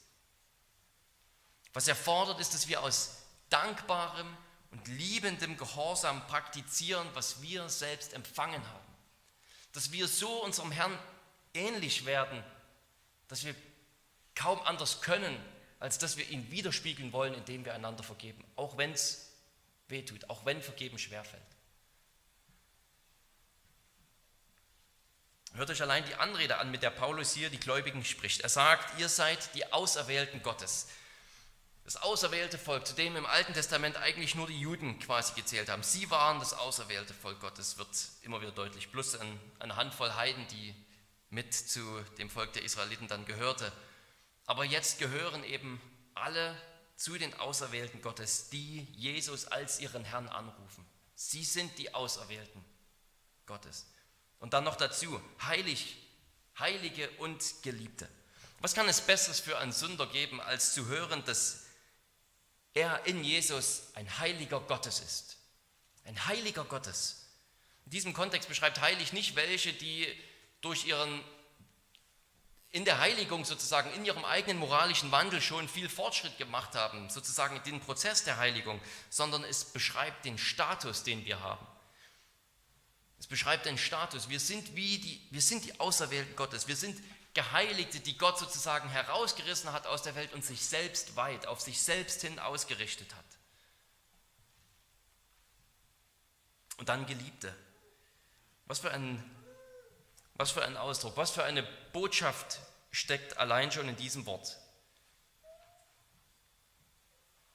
Was 1.73 1.88
er 1.88 1.97
fordert, 1.97 2.40
ist, 2.40 2.54
dass 2.54 2.68
wir 2.68 2.83
aus 2.83 3.23
dankbarem 3.50 4.37
und 4.71 4.87
liebendem 4.88 5.56
Gehorsam 5.56 6.26
praktizieren, 6.26 7.06
was 7.14 7.42
wir 7.42 7.68
selbst 7.68 8.12
empfangen 8.12 8.64
haben. 8.66 8.94
Dass 9.73 9.92
wir 9.92 10.09
so 10.09 10.44
unserem 10.44 10.73
Herrn 10.73 10.97
ähnlich 11.52 12.06
werden, 12.06 12.42
dass 13.28 13.44
wir 13.44 13.54
kaum 14.35 14.61
anders 14.62 15.00
können, 15.00 15.37
als 15.80 15.99
dass 15.99 16.16
wir 16.16 16.28
ihn 16.28 16.50
widerspiegeln 16.50 17.12
wollen, 17.12 17.35
indem 17.35 17.64
wir 17.64 17.75
einander 17.75 18.02
vergeben, 18.02 18.44
auch 18.56 18.76
wenn 18.76 18.92
es 18.92 19.33
wehtut, 19.88 20.28
auch 20.30 20.44
wenn 20.44 20.62
Vergeben 20.62 20.99
schwerfällt. 20.99 21.42
Hört 25.54 25.70
euch 25.70 25.82
allein 25.82 26.04
die 26.04 26.16
Anrede 26.16 26.58
an, 26.58 26.73
mit 26.73 26.82
der 26.82 26.90
Paulus 26.90 27.32
hier 27.32 27.49
die 27.49 27.61
Gläubigen 27.61 28.04
spricht. 28.04 28.40
Er 28.40 28.49
sagt, 28.49 28.99
ihr 28.99 29.08
seid 29.08 29.54
die 29.54 29.73
Auserwählten 29.73 30.42
Gottes. 30.42 30.88
Das 31.84 31.96
auserwählte 31.96 32.58
Volk, 32.58 32.87
zu 32.87 32.94
dem 32.94 33.14
im 33.14 33.25
Alten 33.25 33.54
Testament 33.54 33.96
eigentlich 33.96 34.34
nur 34.34 34.49
die 34.49 34.58
Juden 34.58 34.99
quasi 34.99 35.34
gezählt 35.34 35.68
haben. 35.68 35.84
Sie 35.84 36.11
waren 36.11 36.40
das 36.40 36.54
auserwählte 36.54 37.14
Volk 37.14 37.38
Gottes, 37.40 37.78
wird 37.78 37.88
immer 38.23 38.40
wieder 38.40 38.50
deutlich. 38.50 38.90
Plus 38.90 39.16
eine 39.61 39.76
Handvoll 39.76 40.12
Heiden, 40.14 40.44
die 40.49 40.75
mit 41.30 41.54
zu 41.54 42.00
dem 42.18 42.30
Volk 42.30 42.52
der 42.54 42.64
Israeliten 42.64 43.06
dann 43.06 43.25
gehörte. 43.25 43.70
Aber 44.46 44.64
jetzt 44.64 44.99
gehören 44.99 45.44
eben 45.44 45.80
alle 46.14 46.61
zu 46.96 47.16
den 47.16 47.32
Auserwählten 47.38 48.02
Gottes, 48.02 48.50
die 48.50 48.88
Jesus 48.92 49.46
als 49.46 49.78
ihren 49.78 50.04
Herrn 50.04 50.28
anrufen. 50.28 50.84
Sie 51.14 51.44
sind 51.44 51.78
die 51.78 51.94
Auserwählten 51.94 52.64
Gottes. 53.46 53.87
Und 54.40 54.52
dann 54.52 54.64
noch 54.64 54.76
dazu, 54.76 55.20
heilig, 55.42 55.96
Heilige 56.58 57.10
und 57.18 57.42
Geliebte. 57.62 58.08
Was 58.60 58.74
kann 58.74 58.88
es 58.88 59.00
Besseres 59.00 59.40
für 59.40 59.58
einen 59.58 59.72
Sünder 59.72 60.06
geben, 60.06 60.40
als 60.40 60.72
zu 60.72 60.86
hören, 60.86 61.24
dass 61.24 61.64
er 62.74 63.06
in 63.06 63.22
Jesus 63.24 63.84
ein 63.94 64.18
heiliger 64.18 64.60
Gottes 64.60 65.00
ist. 65.00 65.38
Ein 66.04 66.26
heiliger 66.26 66.64
Gottes. 66.64 67.24
In 67.86 67.92
diesem 67.92 68.12
Kontext 68.12 68.48
beschreibt 68.48 68.80
heilig 68.80 69.12
nicht 69.12 69.36
welche, 69.36 69.72
die 69.72 70.06
durch 70.60 70.86
ihren 70.86 71.22
in 72.70 72.84
der 72.84 72.98
Heiligung 72.98 73.44
sozusagen, 73.44 73.92
in 73.92 74.04
ihrem 74.04 74.24
eigenen 74.24 74.58
moralischen 74.58 75.12
Wandel 75.12 75.40
schon 75.40 75.68
viel 75.68 75.88
Fortschritt 75.88 76.36
gemacht 76.38 76.74
haben, 76.74 77.08
sozusagen 77.08 77.62
den 77.62 77.78
Prozess 77.78 78.24
der 78.24 78.36
Heiligung, 78.38 78.80
sondern 79.10 79.44
es 79.44 79.64
beschreibt 79.64 80.24
den 80.24 80.38
Status, 80.38 81.04
den 81.04 81.24
wir 81.24 81.38
haben. 81.38 81.64
Es 83.24 83.28
beschreibt 83.28 83.64
den 83.64 83.78
Status. 83.78 84.28
Wir 84.28 84.38
sind 84.38 84.76
wie 84.76 84.98
die, 84.98 85.18
wir 85.30 85.40
sind 85.40 85.64
die 85.64 85.80
Auserwählten 85.80 86.36
Gottes. 86.36 86.68
Wir 86.68 86.76
sind 86.76 87.02
Geheiligte, 87.32 88.00
die 88.00 88.18
Gott 88.18 88.38
sozusagen 88.38 88.90
herausgerissen 88.90 89.72
hat 89.72 89.86
aus 89.86 90.02
der 90.02 90.14
Welt 90.14 90.34
und 90.34 90.44
sich 90.44 90.60
selbst 90.66 91.16
weit, 91.16 91.46
auf 91.46 91.62
sich 91.62 91.80
selbst 91.80 92.20
hin 92.20 92.38
ausgerichtet 92.38 93.14
hat. 93.14 93.24
Und 96.76 96.90
dann 96.90 97.06
Geliebte. 97.06 97.56
Was 98.66 98.80
für 98.80 98.90
ein, 98.90 99.24
was 100.34 100.50
für 100.50 100.62
ein 100.62 100.76
Ausdruck, 100.76 101.16
was 101.16 101.30
für 101.30 101.44
eine 101.44 101.62
Botschaft 101.94 102.60
steckt 102.90 103.38
allein 103.38 103.72
schon 103.72 103.88
in 103.88 103.96
diesem 103.96 104.26
Wort. 104.26 104.58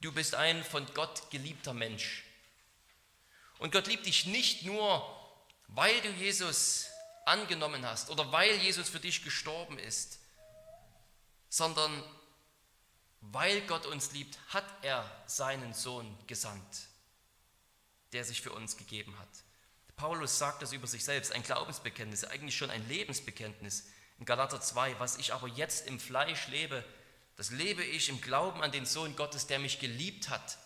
Du 0.02 0.12
bist 0.12 0.34
ein 0.34 0.64
von 0.64 0.92
Gott 0.96 1.30
geliebter 1.30 1.76
Mensch. 1.76 2.24
Und 3.60 3.72
Gott 3.72 3.86
liebt 3.86 4.08
dich 4.08 4.26
nicht 4.26 4.64
nur, 4.64 5.19
weil 5.70 6.00
du 6.02 6.10
Jesus 6.12 6.88
angenommen 7.26 7.86
hast 7.86 8.10
oder 8.10 8.32
weil 8.32 8.56
Jesus 8.58 8.90
für 8.90 9.00
dich 9.00 9.24
gestorben 9.24 9.78
ist, 9.78 10.20
sondern 11.50 12.04
weil 13.22 13.62
Gott 13.62 13.86
uns 13.86 14.12
liebt, 14.12 14.40
hat 14.50 14.66
er 14.82 15.10
seinen 15.26 15.74
Sohn 15.74 16.18
gesandt, 16.28 16.88
der 18.14 18.24
sich 18.24 18.42
für 18.42 18.52
uns 18.52 18.78
gegeben 18.78 19.18
hat. 19.20 19.30
Paulus 19.96 20.40
sagt 20.40 20.62
das 20.62 20.72
über 20.72 20.88
sich 20.88 21.04
selbst, 21.04 21.34
ein 21.34 21.44
Glaubensbekenntnis, 21.44 22.24
eigentlich 22.24 22.56
schon 22.56 22.70
ein 22.70 22.88
Lebensbekenntnis. 22.88 23.88
In 24.18 24.26
Galater 24.26 24.62
2, 24.62 25.00
was 25.00 25.18
ich 25.18 25.34
aber 25.34 25.48
jetzt 25.48 25.88
im 25.88 26.00
Fleisch 26.00 26.48
lebe, 26.48 26.86
das 27.36 27.52
lebe 27.52 27.84
ich 27.84 28.10
im 28.10 28.22
Glauben 28.22 28.62
an 28.64 28.72
den 28.72 28.86
Sohn 28.86 29.16
Gottes, 29.16 29.48
der 29.48 29.60
mich 29.60 29.80
geliebt 29.80 30.30
hat 30.30 30.58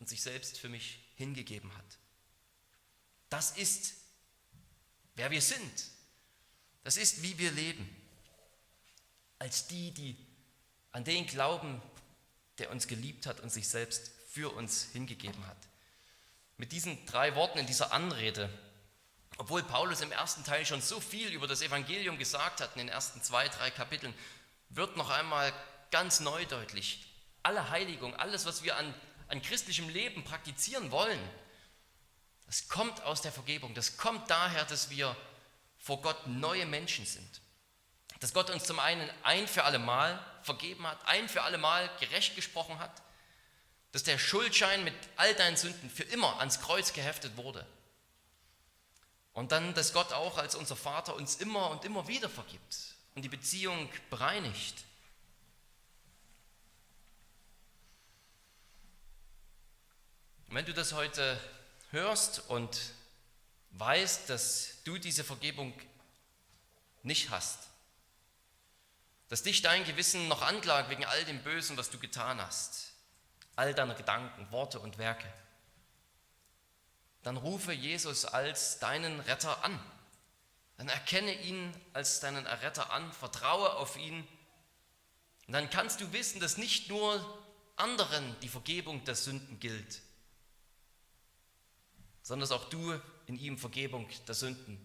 und 0.00 0.08
sich 0.08 0.22
selbst 0.22 0.58
für 0.58 0.68
mich 0.68 0.98
hingegeben 1.16 1.74
hat. 1.76 1.98
Das 3.30 3.56
ist, 3.56 3.94
wer 5.14 5.30
wir 5.30 5.42
sind. 5.42 5.90
Das 6.82 6.96
ist, 6.96 7.22
wie 7.22 7.38
wir 7.38 7.50
leben. 7.52 7.88
Als 9.38 9.66
die, 9.66 9.90
die 9.92 10.16
an 10.92 11.04
den 11.04 11.26
glauben, 11.26 11.82
der 12.58 12.70
uns 12.70 12.86
geliebt 12.86 13.26
hat 13.26 13.40
und 13.40 13.50
sich 13.50 13.68
selbst 13.68 14.10
für 14.28 14.54
uns 14.54 14.88
hingegeben 14.92 15.46
hat. 15.46 15.56
Mit 16.56 16.72
diesen 16.72 17.04
drei 17.06 17.34
Worten 17.34 17.58
in 17.58 17.66
dieser 17.66 17.92
Anrede, 17.92 18.48
obwohl 19.38 19.62
Paulus 19.64 20.00
im 20.00 20.12
ersten 20.12 20.44
Teil 20.44 20.64
schon 20.64 20.80
so 20.80 21.00
viel 21.00 21.32
über 21.32 21.48
das 21.48 21.62
Evangelium 21.62 22.18
gesagt 22.18 22.60
hat, 22.60 22.72
in 22.74 22.78
den 22.78 22.88
ersten 22.88 23.22
zwei, 23.22 23.48
drei 23.48 23.70
Kapiteln, 23.70 24.14
wird 24.68 24.96
noch 24.96 25.10
einmal 25.10 25.52
ganz 25.90 26.20
neu 26.20 26.44
deutlich, 26.46 27.04
alle 27.42 27.70
Heiligung, 27.70 28.14
alles, 28.16 28.46
was 28.46 28.62
wir 28.62 28.76
an, 28.76 28.94
an 29.28 29.42
christlichem 29.42 29.88
Leben 29.88 30.24
praktizieren 30.24 30.90
wollen, 30.90 31.18
das 32.46 32.68
kommt 32.68 33.02
aus 33.02 33.22
der 33.22 33.32
Vergebung, 33.32 33.74
das 33.74 33.96
kommt 33.96 34.30
daher, 34.30 34.64
dass 34.64 34.90
wir 34.90 35.16
vor 35.78 36.00
Gott 36.00 36.26
neue 36.26 36.66
Menschen 36.66 37.04
sind. 37.04 37.40
Dass 38.20 38.32
Gott 38.32 38.48
uns 38.50 38.64
zum 38.64 38.78
einen 38.78 39.08
ein 39.22 39.46
für 39.46 39.64
alle 39.64 39.78
Mal 39.78 40.18
vergeben 40.42 40.86
hat, 40.86 40.98
ein 41.06 41.28
für 41.28 41.42
alle 41.42 41.58
Mal 41.58 41.90
gerecht 42.00 42.36
gesprochen 42.36 42.78
hat, 42.78 43.02
dass 43.92 44.02
der 44.02 44.18
Schuldschein 44.18 44.82
mit 44.82 44.94
all 45.16 45.34
deinen 45.34 45.56
Sünden 45.56 45.90
für 45.90 46.04
immer 46.04 46.38
ans 46.38 46.60
Kreuz 46.60 46.92
geheftet 46.92 47.36
wurde. 47.36 47.66
Und 49.34 49.52
dann, 49.52 49.74
dass 49.74 49.92
Gott 49.92 50.12
auch 50.12 50.38
als 50.38 50.54
unser 50.54 50.76
Vater 50.76 51.14
uns 51.14 51.36
immer 51.36 51.70
und 51.70 51.84
immer 51.84 52.08
wieder 52.08 52.30
vergibt 52.30 52.76
und 53.14 53.22
die 53.22 53.28
Beziehung 53.28 53.88
bereinigt. 54.10 54.84
Und 60.48 60.54
wenn 60.54 60.64
du 60.64 60.72
das 60.72 60.92
heute 60.92 61.38
hörst 61.94 62.50
und 62.50 62.78
weißt, 63.70 64.28
dass 64.28 64.82
du 64.84 64.98
diese 64.98 65.24
Vergebung 65.24 65.72
nicht 67.02 67.30
hast, 67.30 67.58
dass 69.28 69.42
dich 69.42 69.62
dein 69.62 69.84
Gewissen 69.84 70.28
noch 70.28 70.42
anklagt 70.42 70.90
wegen 70.90 71.06
all 71.06 71.24
dem 71.24 71.42
Bösen, 71.42 71.76
was 71.76 71.88
du 71.90 71.98
getan 71.98 72.40
hast, 72.40 72.92
all 73.56 73.72
deiner 73.72 73.94
Gedanken, 73.94 74.50
Worte 74.52 74.78
und 74.78 74.98
Werke, 74.98 75.32
dann 77.24 77.38
rufe 77.38 77.72
Jesus 77.72 78.26
als 78.26 78.78
deinen 78.78 79.18
Retter 79.20 79.64
an. 79.64 79.80
Dann 80.76 80.88
erkenne 80.88 81.32
ihn 81.42 81.74
als 81.94 82.20
deinen 82.20 82.44
Erretter 82.44 82.92
an, 82.92 83.12
vertraue 83.12 83.74
auf 83.74 83.96
ihn. 83.96 84.26
Und 85.46 85.52
dann 85.54 85.70
kannst 85.70 86.00
du 86.00 86.12
wissen, 86.12 86.40
dass 86.40 86.58
nicht 86.58 86.90
nur 86.90 87.42
anderen 87.76 88.36
die 88.40 88.48
Vergebung 88.48 89.04
der 89.04 89.14
Sünden 89.14 89.58
gilt, 89.58 90.02
sondern 92.24 92.48
dass 92.48 92.58
auch 92.58 92.68
du 92.70 92.98
in 93.26 93.38
ihm 93.38 93.58
Vergebung 93.58 94.08
der 94.26 94.34
Sünden, 94.34 94.78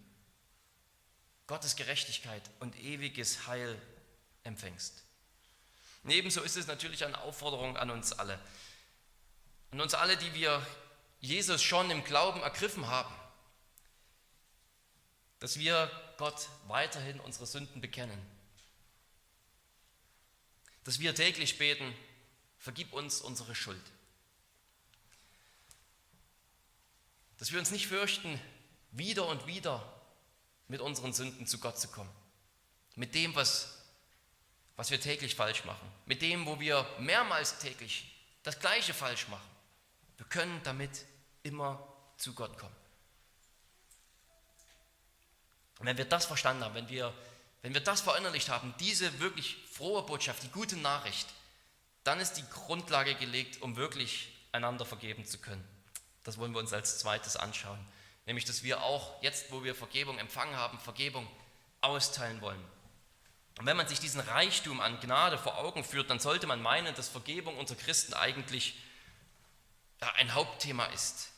Gottes 1.47 1.75
Gerechtigkeit 1.75 2.43
und 2.60 2.78
ewiges 2.78 3.47
Heil 3.47 3.82
empfängst. 4.43 5.04
Und 6.04 6.12
ebenso 6.12 6.41
ist 6.41 6.58
es 6.58 6.67
natürlich 6.67 7.04
eine 7.06 7.19
Aufforderung 7.21 7.78
an 7.78 7.89
uns 7.89 8.13
alle. 8.13 8.39
An 9.71 9.82
uns 9.82 9.93
alle, 9.93 10.17
die 10.17 10.34
wir 10.34 10.65
Jesus 11.21 11.63
schon 11.63 11.89
im 11.89 12.04
Glauben 12.04 12.41
ergriffen 12.41 12.88
haben, 12.88 13.13
dass 15.39 15.58
wir 15.58 15.89
Gott 16.17 16.49
weiterhin 16.67 17.19
unsere 17.21 17.47
Sünden 17.47 17.80
bekennen. 17.80 18.19
Dass 20.84 20.99
wir 20.99 21.15
täglich 21.15 21.58
beten, 21.58 21.95
vergib 22.58 22.91
uns 22.91 23.21
unsere 23.21 23.56
Schuld. 23.56 23.82
Dass 27.39 27.54
wir 27.54 27.60
uns 27.60 27.71
nicht 27.71 27.88
fürchten, 27.88 28.39
wieder 28.91 29.25
und 29.25 29.47
wieder 29.47 29.82
mit 30.67 30.82
unseren 30.82 31.13
Sünden 31.13 31.47
zu 31.47 31.58
Gott 31.60 31.80
zu 31.80 31.88
kommen. 31.88 32.12
Mit 32.95 33.15
dem, 33.15 33.34
was, 33.34 33.78
was 34.75 34.91
wir 34.91 34.99
täglich 34.99 35.36
falsch 35.36 35.63
machen. 35.63 35.89
Mit 36.06 36.21
dem, 36.21 36.45
wo 36.45 36.60
wir 36.60 36.86
mehrmals 36.99 37.58
täglich 37.60 38.13
das 38.43 38.60
Gleiche 38.60 38.93
falsch 38.93 39.30
machen. 39.30 39.49
Wir 40.17 40.25
können 40.25 40.60
damit 40.63 41.06
immer 41.43 41.82
zu 42.17 42.34
Gott 42.34 42.58
kommen. 42.58 42.75
Und 45.80 45.86
wenn 45.86 45.97
wir 45.97 46.06
das 46.06 46.25
verstanden 46.25 46.65
haben, 46.65 46.75
wenn 46.75 46.89
wir, 46.89 47.13
wenn 47.62 47.73
wir 47.73 47.82
das 47.82 48.02
verinnerlicht 48.02 48.49
haben, 48.49 48.73
diese 48.82 49.19
wirklich 49.19 49.56
frohe 49.71 50.04
Botschaft, 50.04 50.43
die 50.43 50.49
gute 50.49 50.75
Nachricht, 50.75 51.30
dann 52.04 52.19
ist 52.19 52.34
die 52.34 52.49
Grundlage 52.49 53.15
gelegt, 53.15 53.62
um 53.62 53.78
wirklich 53.78 54.28
einander 54.52 54.86
vergeben 54.86 55.25
zu 55.25 55.38
können 55.38 55.79
Das 56.23 56.38
wollen 56.38 56.53
wir 56.53 56.60
uns 56.60 56.73
als 56.73 56.99
zweites 56.99 57.36
anschauen. 57.36 57.79
Nämlich, 58.25 58.45
dass 58.45 58.63
wir 58.63 58.84
auch 58.84 59.21
jetzt, 59.23 59.51
wo 59.51 59.63
wir 59.63 59.73
Vergebung 59.73 60.19
empfangen 60.19 60.55
haben, 60.55 60.77
Vergebung 60.79 61.27
austeilen 61.82 62.41
wollen. 62.41 62.63
Und 63.58 63.65
wenn 63.65 63.75
man 63.75 63.88
sich 63.88 63.99
diesen 63.99 64.21
Reichtum 64.21 64.79
an 64.79 64.99
Gnade 64.99 65.38
vor 65.38 65.58
Augen 65.58 65.84
führt, 65.84 66.10
dann 66.10 66.19
sollte 66.19 66.47
man 66.47 66.62
meinen, 66.62 66.95
dass 66.95 67.10
Vergebung 67.10 67.58
unter 67.58 67.75
Christen 67.75 68.13
eigentlich 68.13 68.75
ein 69.99 70.34
Hauptthema 70.34 70.86
ist. 70.86 71.29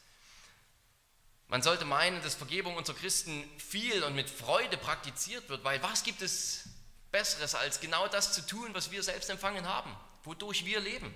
Man 1.48 1.62
sollte 1.62 1.84
meinen, 1.84 2.22
dass 2.22 2.36
Vergebung 2.36 2.76
unter 2.76 2.94
Christen 2.94 3.44
viel 3.58 4.04
und 4.04 4.16
mit 4.16 4.30
Freude 4.30 4.78
praktiziert 4.78 5.50
wird, 5.50 5.64
weil 5.64 5.82
was 5.82 6.04
gibt 6.04 6.22
es 6.22 6.66
Besseres, 7.12 7.56
als 7.56 7.82
genau 7.82 8.08
das 8.08 8.34
zu 8.34 8.46
tun, 8.46 8.74
was 8.74 8.92
wir 8.92 9.04
selbst 9.04 9.30
empfangen 9.30 9.68
haben, 9.68 9.94
wodurch 10.24 10.64
wir 10.64 10.80
leben? 10.80 11.14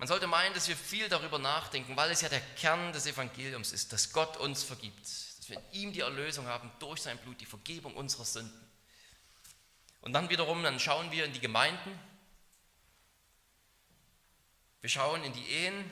Man 0.00 0.08
sollte 0.08 0.26
meinen, 0.26 0.54
dass 0.54 0.66
wir 0.66 0.78
viel 0.78 1.10
darüber 1.10 1.38
nachdenken, 1.38 1.94
weil 1.94 2.10
es 2.10 2.22
ja 2.22 2.30
der 2.30 2.40
Kern 2.40 2.90
des 2.94 3.04
Evangeliums 3.04 3.70
ist, 3.70 3.92
dass 3.92 4.14
Gott 4.14 4.38
uns 4.38 4.62
vergibt, 4.62 5.04
dass 5.04 5.46
wir 5.50 5.58
in 5.58 5.72
ihm 5.72 5.92
die 5.92 6.00
Erlösung 6.00 6.46
haben 6.46 6.72
durch 6.78 7.02
sein 7.02 7.18
Blut, 7.18 7.38
die 7.38 7.44
Vergebung 7.44 7.94
unserer 7.94 8.24
Sünden. 8.24 8.70
Und 10.00 10.14
dann 10.14 10.30
wiederum, 10.30 10.62
dann 10.62 10.80
schauen 10.80 11.12
wir 11.12 11.26
in 11.26 11.34
die 11.34 11.40
Gemeinden, 11.40 11.98
wir 14.80 14.88
schauen 14.88 15.22
in 15.22 15.34
die 15.34 15.46
Ehen, 15.46 15.84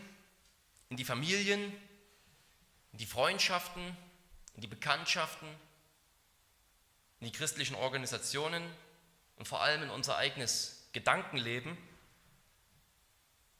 in 0.88 0.96
die 0.96 1.04
Familien, 1.04 1.70
in 2.92 2.98
die 2.98 3.04
Freundschaften, 3.04 3.94
in 4.54 4.62
die 4.62 4.68
Bekanntschaften, 4.68 5.48
in 7.20 7.26
die 7.26 7.32
christlichen 7.32 7.74
Organisationen 7.74 8.62
und 9.36 9.46
vor 9.46 9.60
allem 9.60 9.82
in 9.82 9.90
unser 9.90 10.16
eigenes 10.16 10.88
Gedankenleben. 10.92 11.76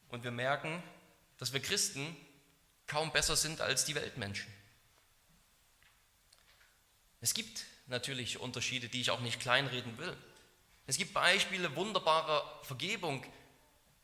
Und 0.08 0.24
wir 0.24 0.30
merken, 0.30 0.82
dass 1.38 1.52
wir 1.52 1.60
Christen 1.60 2.16
kaum 2.86 3.12
besser 3.12 3.36
sind 3.36 3.60
als 3.60 3.84
die 3.84 3.94
Weltmenschen. 3.94 4.52
Es 7.20 7.34
gibt 7.34 7.64
natürlich 7.86 8.38
Unterschiede, 8.38 8.88
die 8.88 9.00
ich 9.00 9.10
auch 9.10 9.20
nicht 9.20 9.40
kleinreden 9.40 9.98
will. 9.98 10.16
Es 10.86 10.96
gibt 10.96 11.12
Beispiele 11.12 11.74
wunderbarer 11.76 12.62
Vergebung, 12.62 13.24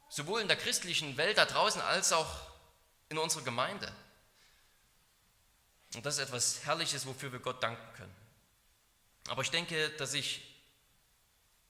sowohl 0.08 0.40
in 0.40 0.48
der 0.48 0.56
christlichen 0.56 1.16
Welt 1.16 1.38
da 1.38 1.46
draußen 1.46 1.80
als 1.80 2.12
auch 2.12 2.40
in 3.08 3.18
unserer 3.18 3.42
Gemeinde. 3.42 3.90
Und 5.94 6.04
das 6.04 6.18
ist 6.18 6.24
etwas 6.24 6.64
Herrliches, 6.64 7.06
wofür 7.06 7.32
wir 7.32 7.38
Gott 7.38 7.62
danken 7.62 7.94
können. 7.94 8.14
Aber 9.28 9.42
ich 9.42 9.50
denke, 9.50 9.90
dass 9.90 10.12
ich 10.12 10.42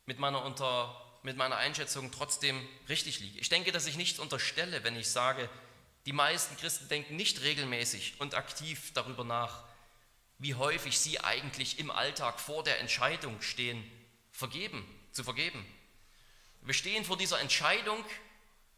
mit 0.06 0.18
meiner, 0.18 0.44
unter, 0.44 1.03
mit 1.24 1.38
meiner 1.38 1.56
Einschätzung 1.56 2.12
trotzdem 2.12 2.68
richtig 2.88 3.18
liege. 3.18 3.38
Ich 3.40 3.48
denke, 3.48 3.72
dass 3.72 3.86
ich 3.86 3.96
nichts 3.96 4.18
unterstelle, 4.18 4.84
wenn 4.84 4.94
ich 4.94 5.08
sage, 5.08 5.48
die 6.04 6.12
meisten 6.12 6.54
Christen 6.58 6.86
denken 6.88 7.16
nicht 7.16 7.40
regelmäßig 7.40 8.14
und 8.18 8.34
aktiv 8.34 8.92
darüber 8.92 9.24
nach, 9.24 9.64
wie 10.38 10.54
häufig 10.54 10.98
sie 10.98 11.18
eigentlich 11.20 11.78
im 11.78 11.90
Alltag 11.90 12.38
vor 12.38 12.62
der 12.62 12.78
Entscheidung 12.80 13.40
stehen, 13.40 13.90
vergeben 14.32 14.86
zu 15.12 15.24
vergeben. 15.24 15.64
Wir 16.60 16.74
stehen 16.74 17.06
vor 17.06 17.16
dieser 17.16 17.40
Entscheidung, 17.40 18.04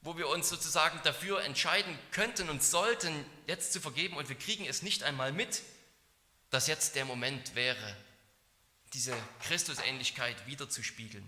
wo 0.02 0.16
wir 0.16 0.28
uns 0.28 0.48
sozusagen 0.48 1.00
dafür 1.02 1.42
entscheiden 1.42 1.98
könnten 2.12 2.48
und 2.48 2.62
sollten, 2.62 3.24
jetzt 3.48 3.72
zu 3.72 3.80
vergeben 3.80 4.16
und 4.16 4.28
wir 4.28 4.36
kriegen 4.36 4.66
es 4.66 4.82
nicht 4.82 5.02
einmal 5.02 5.32
mit, 5.32 5.62
dass 6.50 6.68
jetzt 6.68 6.94
der 6.94 7.06
Moment 7.06 7.56
wäre, 7.56 7.96
diese 8.92 9.16
Christusähnlichkeit 9.42 10.46
wiederzuspiegeln. 10.46 11.26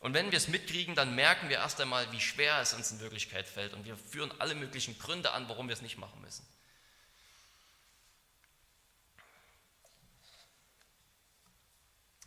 Und 0.00 0.14
wenn 0.14 0.30
wir 0.30 0.38
es 0.38 0.48
mitkriegen, 0.48 0.94
dann 0.94 1.14
merken 1.14 1.48
wir 1.48 1.58
erst 1.58 1.80
einmal, 1.80 2.10
wie 2.12 2.20
schwer 2.20 2.58
es 2.60 2.74
uns 2.74 2.90
in 2.90 3.00
Wirklichkeit 3.00 3.46
fällt 3.46 3.74
und 3.74 3.84
wir 3.84 3.96
führen 3.96 4.32
alle 4.40 4.54
möglichen 4.54 4.98
Gründe 4.98 5.32
an, 5.32 5.48
warum 5.48 5.68
wir 5.68 5.74
es 5.74 5.82
nicht 5.82 5.98
machen 5.98 6.20
müssen. 6.20 6.44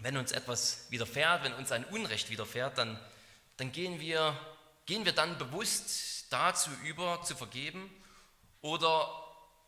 wenn 0.04 0.18
uns 0.18 0.34
etwas 0.34 0.88
widerfährt, 0.90 1.44
wenn 1.44 1.54
uns 1.54 1.72
ein 1.72 1.86
Unrecht 1.86 2.30
widerfährt, 2.30 2.78
dann, 2.78 3.00
dann 3.56 3.72
gehen, 3.72 4.02
wir, 4.02 4.38
gehen 4.86 5.06
wir 5.06 5.14
dann 5.14 5.38
bewusst 5.38 6.28
dazu 6.30 6.70
über, 6.84 7.22
zu 7.24 7.36
vergeben 7.38 7.90
oder 8.62 9.10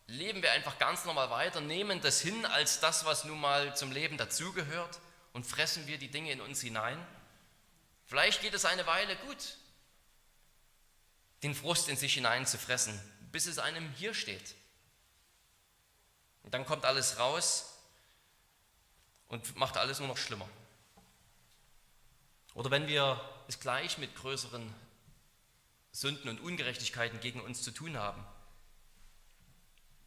leben 0.08 0.44
wir 0.44 0.52
einfach 0.52 0.78
ganz 0.78 1.06
normal 1.06 1.30
weiter, 1.30 1.62
nehmen 1.62 2.02
das 2.02 2.20
hin 2.20 2.46
als 2.46 2.82
das, 2.82 3.06
was 3.06 3.24
nun 3.24 3.40
mal 3.40 3.76
zum 3.78 3.94
Leben 3.94 4.18
dazugehört 4.18 5.00
und 5.32 5.46
fressen 5.46 5.88
wir 5.88 5.98
die 5.98 6.12
Dinge 6.12 6.32
in 6.34 6.42
uns 6.42 6.60
hinein. 6.60 6.98
Vielleicht 8.06 8.42
geht 8.42 8.54
es 8.54 8.66
eine 8.66 8.86
Weile 8.86 9.16
gut, 9.18 9.58
den 11.44 11.56
Frust 11.56 11.90
in 11.90 11.98
sich 11.98 12.14
hineinzufressen, 12.14 13.00
bis 13.32 13.48
es 13.48 13.60
einem 13.60 13.92
hier 13.94 14.14
steht. 14.14 14.56
Und 16.44 16.54
dann 16.54 16.66
kommt 16.66 16.86
alles 16.86 17.18
raus 17.18 17.74
und 19.28 19.56
macht 19.56 19.78
alles 19.78 20.00
nur 20.00 20.08
noch 20.08 20.18
schlimmer. 20.18 20.48
Oder 22.54 22.72
wenn 22.72 22.88
wir 22.88 23.20
es 23.48 23.60
gleich 23.60 23.98
mit 23.98 24.16
größeren 24.16 24.74
Sünden 25.92 26.30
und 26.30 26.40
Ungerechtigkeiten 26.40 27.20
gegen 27.20 27.42
uns 27.42 27.64
zu 27.64 27.72
tun 27.72 27.98
haben, 27.98 28.26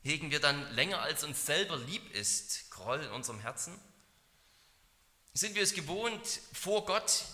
hegen 0.03 0.31
wir 0.31 0.41
dann 0.41 0.71
länger 0.73 1.01
als 1.01 1.25
uns 1.25 1.45
selber 1.45 1.77
lieb 1.77 2.15
ist 2.15 2.71
Groll 2.71 3.01
in 3.01 3.11
unserem 3.11 3.41
Herzen? 3.41 3.79
Sind 5.35 5.55
wir 5.55 5.63
es 5.63 5.75
gewohnt, 5.75 6.27
vor 6.53 6.85
Gott 6.85 7.25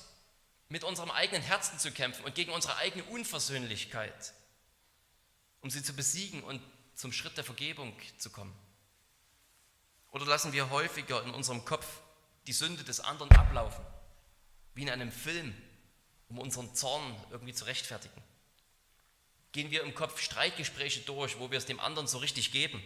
mit 0.68 0.84
unserem 0.84 1.10
eigenen 1.10 1.42
Herzen 1.42 1.78
zu 1.78 1.92
kämpfen 1.92 2.24
und 2.24 2.34
gegen 2.34 2.52
unsere 2.52 2.76
eigene 2.76 3.04
Unversöhnlichkeit, 3.04 4.32
um 5.60 5.70
sie 5.70 5.82
zu 5.82 5.94
besiegen 5.94 6.42
und 6.42 6.60
zum 6.94 7.12
Schritt 7.12 7.36
der 7.36 7.44
Vergebung 7.44 7.94
zu 8.18 8.30
kommen? 8.30 8.54
Oder 10.10 10.26
lassen 10.26 10.52
wir 10.52 10.70
häufiger 10.70 11.22
in 11.24 11.30
unserem 11.30 11.64
Kopf 11.64 11.86
die 12.46 12.52
Sünde 12.52 12.84
des 12.84 13.00
anderen 13.00 13.32
ablaufen, 13.32 13.84
wie 14.74 14.82
in 14.82 14.90
einem 14.90 15.10
Film, 15.10 15.54
um 16.28 16.38
unseren 16.38 16.74
Zorn 16.74 17.16
irgendwie 17.30 17.52
zu 17.52 17.64
rechtfertigen? 17.64 18.22
Gehen 19.52 19.70
wir 19.70 19.82
im 19.82 19.94
Kopf 19.94 20.20
Streitgespräche 20.20 21.00
durch, 21.00 21.38
wo 21.38 21.50
wir 21.50 21.58
es 21.58 21.66
dem 21.66 21.80
anderen 21.80 22.08
so 22.08 22.18
richtig 22.18 22.52
geben, 22.52 22.82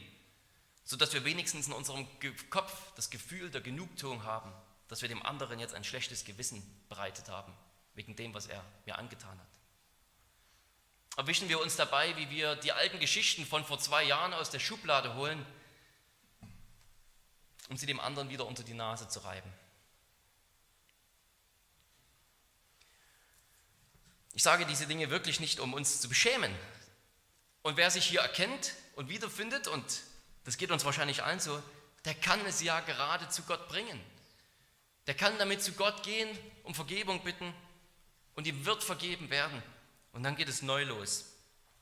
sodass 0.85 1.13
wir 1.13 1.25
wenigstens 1.25 1.67
in 1.67 1.73
unserem 1.73 2.07
Kopf 2.51 2.73
das 2.95 3.11
Gefühl 3.11 3.51
der 3.51 3.61
Genugtuung 3.61 4.25
haben, 4.25 4.53
dass 4.89 5.03
wir 5.03 5.09
dem 5.09 5.23
anderen 5.23 5.59
jetzt 5.59 5.75
ein 5.75 5.85
schlechtes 5.85 6.25
Gewissen 6.25 6.63
bereitet 6.89 7.29
haben, 7.29 7.53
wegen 7.99 8.17
dem, 8.17 8.33
was 8.33 8.47
er 8.47 8.65
mir 8.87 8.97
angetan 8.99 9.39
hat? 9.39 9.47
Erwischen 11.19 11.51
wir 11.51 11.61
uns 11.61 11.77
dabei, 11.77 12.17
wie 12.17 12.31
wir 12.31 12.57
die 12.57 12.73
alten 12.73 12.99
Geschichten 12.99 13.45
von 13.45 13.65
vor 13.65 13.79
zwei 13.79 14.05
Jahren 14.05 14.33
aus 14.33 14.49
der 14.49 14.61
Schublade 14.61 15.15
holen 15.15 15.45
um 17.69 17.77
sie 17.77 17.87
dem 17.87 18.01
anderen 18.01 18.31
wieder 18.31 18.47
unter 18.47 18.63
die 18.63 18.75
Nase 18.75 19.09
zu 19.09 19.21
reiben. 19.21 19.53
Ich 24.33 24.43
sage 24.43 24.67
diese 24.67 24.87
Dinge 24.87 25.11
wirklich 25.11 25.41
nicht, 25.41 25.61
um 25.61 25.75
uns 25.75 26.01
zu 26.01 26.09
beschämen. 26.09 26.55
Und 27.63 27.77
wer 27.77 27.91
sich 27.91 28.07
hier 28.07 28.21
erkennt 28.21 28.75
und 28.95 29.09
wiederfindet, 29.09 29.67
und 29.69 29.85
das 30.45 30.57
geht 30.59 30.71
uns 30.71 30.85
wahrscheinlich 30.85 31.23
allen 31.25 31.41
so, 31.41 31.63
der 32.05 32.15
kann 32.15 32.45
es 32.47 32.63
ja 32.63 32.81
gerade 32.81 33.29
zu 33.29 33.43
Gott 33.43 33.69
bringen. 33.69 34.01
Der 35.07 35.15
kann 35.15 35.37
damit 35.39 35.63
zu 35.63 35.73
Gott 35.73 36.03
gehen, 36.05 36.29
um 36.63 36.75
Vergebung 36.75 37.23
bitten 37.25 37.53
und 38.39 38.47
ihm 38.47 38.65
wird 38.65 38.85
vergeben 38.85 39.31
werden. 39.31 39.61
Und 40.13 40.23
dann 40.23 40.37
geht 40.37 40.49
es 40.49 40.63
neu 40.63 40.85
los. 40.85 41.25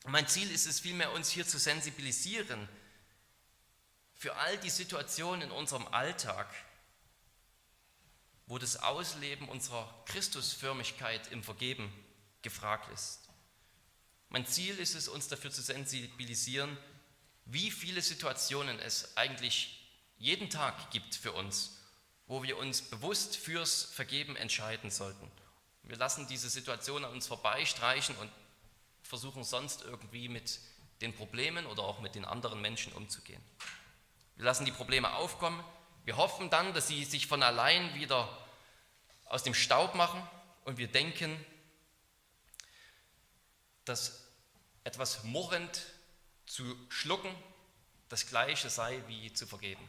Und 0.04 0.12
mein 0.12 0.26
Ziel 0.26 0.50
ist 0.50 0.64
es 0.66 0.80
vielmehr, 0.80 1.12
uns 1.12 1.28
hier 1.28 1.46
zu 1.46 1.58
sensibilisieren 1.58 2.66
für 4.14 4.34
all 4.36 4.56
die 4.56 4.70
Situationen 4.70 5.42
in 5.42 5.50
unserem 5.50 5.86
Alltag, 5.88 6.48
wo 8.46 8.56
das 8.56 8.78
Ausleben 8.78 9.50
unserer 9.50 10.02
Christusförmigkeit 10.06 11.30
im 11.30 11.42
Vergeben 11.42 11.92
gefragt 12.40 12.90
ist. 12.90 13.28
Mein 14.30 14.46
Ziel 14.46 14.78
ist 14.78 14.94
es, 14.94 15.08
uns 15.08 15.28
dafür 15.28 15.50
zu 15.50 15.60
sensibilisieren, 15.60 16.78
wie 17.44 17.70
viele 17.70 18.00
Situationen 18.00 18.78
es 18.78 19.14
eigentlich 19.18 19.86
jeden 20.16 20.48
Tag 20.48 20.90
gibt 20.90 21.16
für 21.16 21.32
uns, 21.32 21.76
wo 22.26 22.42
wir 22.42 22.56
uns 22.56 22.80
bewusst 22.80 23.36
fürs 23.36 23.82
Vergeben 23.82 24.36
entscheiden 24.36 24.90
sollten. 24.90 25.30
Wir 25.86 25.96
lassen 25.96 26.26
diese 26.26 26.50
Situation 26.50 27.04
an 27.04 27.12
uns 27.12 27.26
vorbeistreichen 27.26 28.16
und 28.16 28.30
versuchen 29.02 29.44
sonst 29.44 29.82
irgendwie 29.82 30.28
mit 30.28 30.58
den 31.00 31.14
Problemen 31.14 31.66
oder 31.66 31.82
auch 31.82 32.00
mit 32.00 32.14
den 32.14 32.24
anderen 32.24 32.60
Menschen 32.60 32.92
umzugehen. 32.92 33.42
Wir 34.34 34.44
lassen 34.44 34.64
die 34.64 34.72
Probleme 34.72 35.14
aufkommen. 35.14 35.62
Wir 36.04 36.16
hoffen 36.16 36.50
dann, 36.50 36.74
dass 36.74 36.88
sie 36.88 37.04
sich 37.04 37.26
von 37.26 37.42
allein 37.42 37.94
wieder 37.94 38.28
aus 39.26 39.42
dem 39.42 39.54
Staub 39.54 39.94
machen 39.94 40.22
und 40.64 40.78
wir 40.78 40.88
denken, 40.88 41.44
dass 43.84 44.26
etwas 44.84 45.24
murrend 45.24 45.82
zu 46.46 46.64
schlucken 46.88 47.34
das 48.08 48.26
gleiche 48.26 48.70
sei 48.70 49.02
wie 49.08 49.32
zu 49.32 49.46
vergeben. 49.46 49.82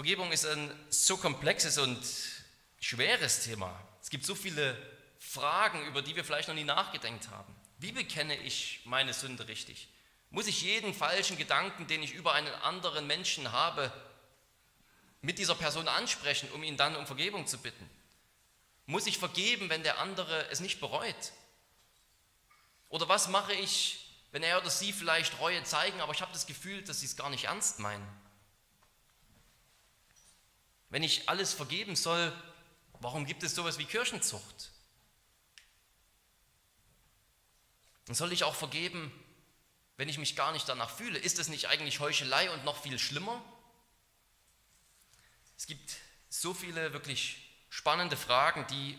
Vergebung 0.00 0.32
ist 0.32 0.46
ein 0.46 0.72
so 0.88 1.18
komplexes 1.18 1.76
und 1.76 2.02
schweres 2.80 3.44
Thema. 3.44 3.78
Es 4.00 4.08
gibt 4.08 4.24
so 4.24 4.34
viele 4.34 4.74
Fragen, 5.18 5.84
über 5.88 6.00
die 6.00 6.16
wir 6.16 6.24
vielleicht 6.24 6.48
noch 6.48 6.54
nie 6.54 6.64
nachgedacht 6.64 7.28
haben. 7.30 7.54
Wie 7.76 7.92
bekenne 7.92 8.34
ich 8.34 8.80
meine 8.86 9.12
Sünde 9.12 9.46
richtig? 9.46 9.88
Muss 10.30 10.46
ich 10.46 10.62
jeden 10.62 10.94
falschen 10.94 11.36
Gedanken, 11.36 11.86
den 11.86 12.02
ich 12.02 12.14
über 12.14 12.32
einen 12.32 12.54
anderen 12.62 13.06
Menschen 13.06 13.52
habe, 13.52 13.92
mit 15.20 15.38
dieser 15.38 15.54
Person 15.54 15.86
ansprechen, 15.86 16.50
um 16.52 16.62
ihn 16.62 16.78
dann 16.78 16.96
um 16.96 17.06
Vergebung 17.06 17.46
zu 17.46 17.58
bitten? 17.58 17.86
Muss 18.86 19.06
ich 19.06 19.18
vergeben, 19.18 19.68
wenn 19.68 19.82
der 19.82 19.98
andere 19.98 20.48
es 20.48 20.60
nicht 20.60 20.80
bereut? 20.80 21.32
Oder 22.88 23.06
was 23.06 23.28
mache 23.28 23.52
ich, 23.52 24.08
wenn 24.32 24.42
er 24.42 24.62
oder 24.62 24.70
sie 24.70 24.94
vielleicht 24.94 25.40
Reue 25.40 25.62
zeigen, 25.64 26.00
aber 26.00 26.14
ich 26.14 26.22
habe 26.22 26.32
das 26.32 26.46
Gefühl, 26.46 26.80
dass 26.84 27.00
sie 27.00 27.06
es 27.06 27.18
gar 27.18 27.28
nicht 27.28 27.44
ernst 27.44 27.80
meinen? 27.80 28.29
Wenn 30.90 31.02
ich 31.02 31.28
alles 31.28 31.54
vergeben 31.54 31.96
soll, 31.96 32.32
warum 33.00 33.24
gibt 33.24 33.42
es 33.42 33.54
sowas 33.54 33.78
wie 33.78 33.84
Kirchenzucht? 33.84 34.70
Und 38.08 38.14
soll 38.14 38.32
ich 38.32 38.42
auch 38.42 38.56
vergeben, 38.56 39.12
wenn 39.96 40.08
ich 40.08 40.18
mich 40.18 40.34
gar 40.34 40.52
nicht 40.52 40.68
danach 40.68 40.90
fühle? 40.90 41.18
Ist 41.18 41.38
das 41.38 41.48
nicht 41.48 41.68
eigentlich 41.68 42.00
Heuchelei 42.00 42.50
und 42.50 42.64
noch 42.64 42.82
viel 42.82 42.98
schlimmer? 42.98 43.40
Es 45.56 45.66
gibt 45.66 45.96
so 46.28 46.52
viele 46.52 46.92
wirklich 46.92 47.36
spannende 47.68 48.16
Fragen, 48.16 48.66
die 48.66 48.98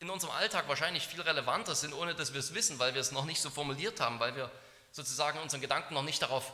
in 0.00 0.10
unserem 0.10 0.34
Alltag 0.34 0.66
wahrscheinlich 0.66 1.06
viel 1.06 1.20
relevanter 1.20 1.76
sind, 1.76 1.94
ohne 1.94 2.14
dass 2.14 2.32
wir 2.32 2.40
es 2.40 2.54
wissen, 2.54 2.78
weil 2.78 2.94
wir 2.94 3.00
es 3.00 3.12
noch 3.12 3.24
nicht 3.24 3.40
so 3.40 3.50
formuliert 3.50 4.00
haben, 4.00 4.18
weil 4.18 4.34
wir 4.34 4.50
sozusagen 4.90 5.38
unseren 5.38 5.60
Gedanken 5.60 5.94
noch 5.94 6.02
nicht 6.02 6.20
darauf 6.20 6.52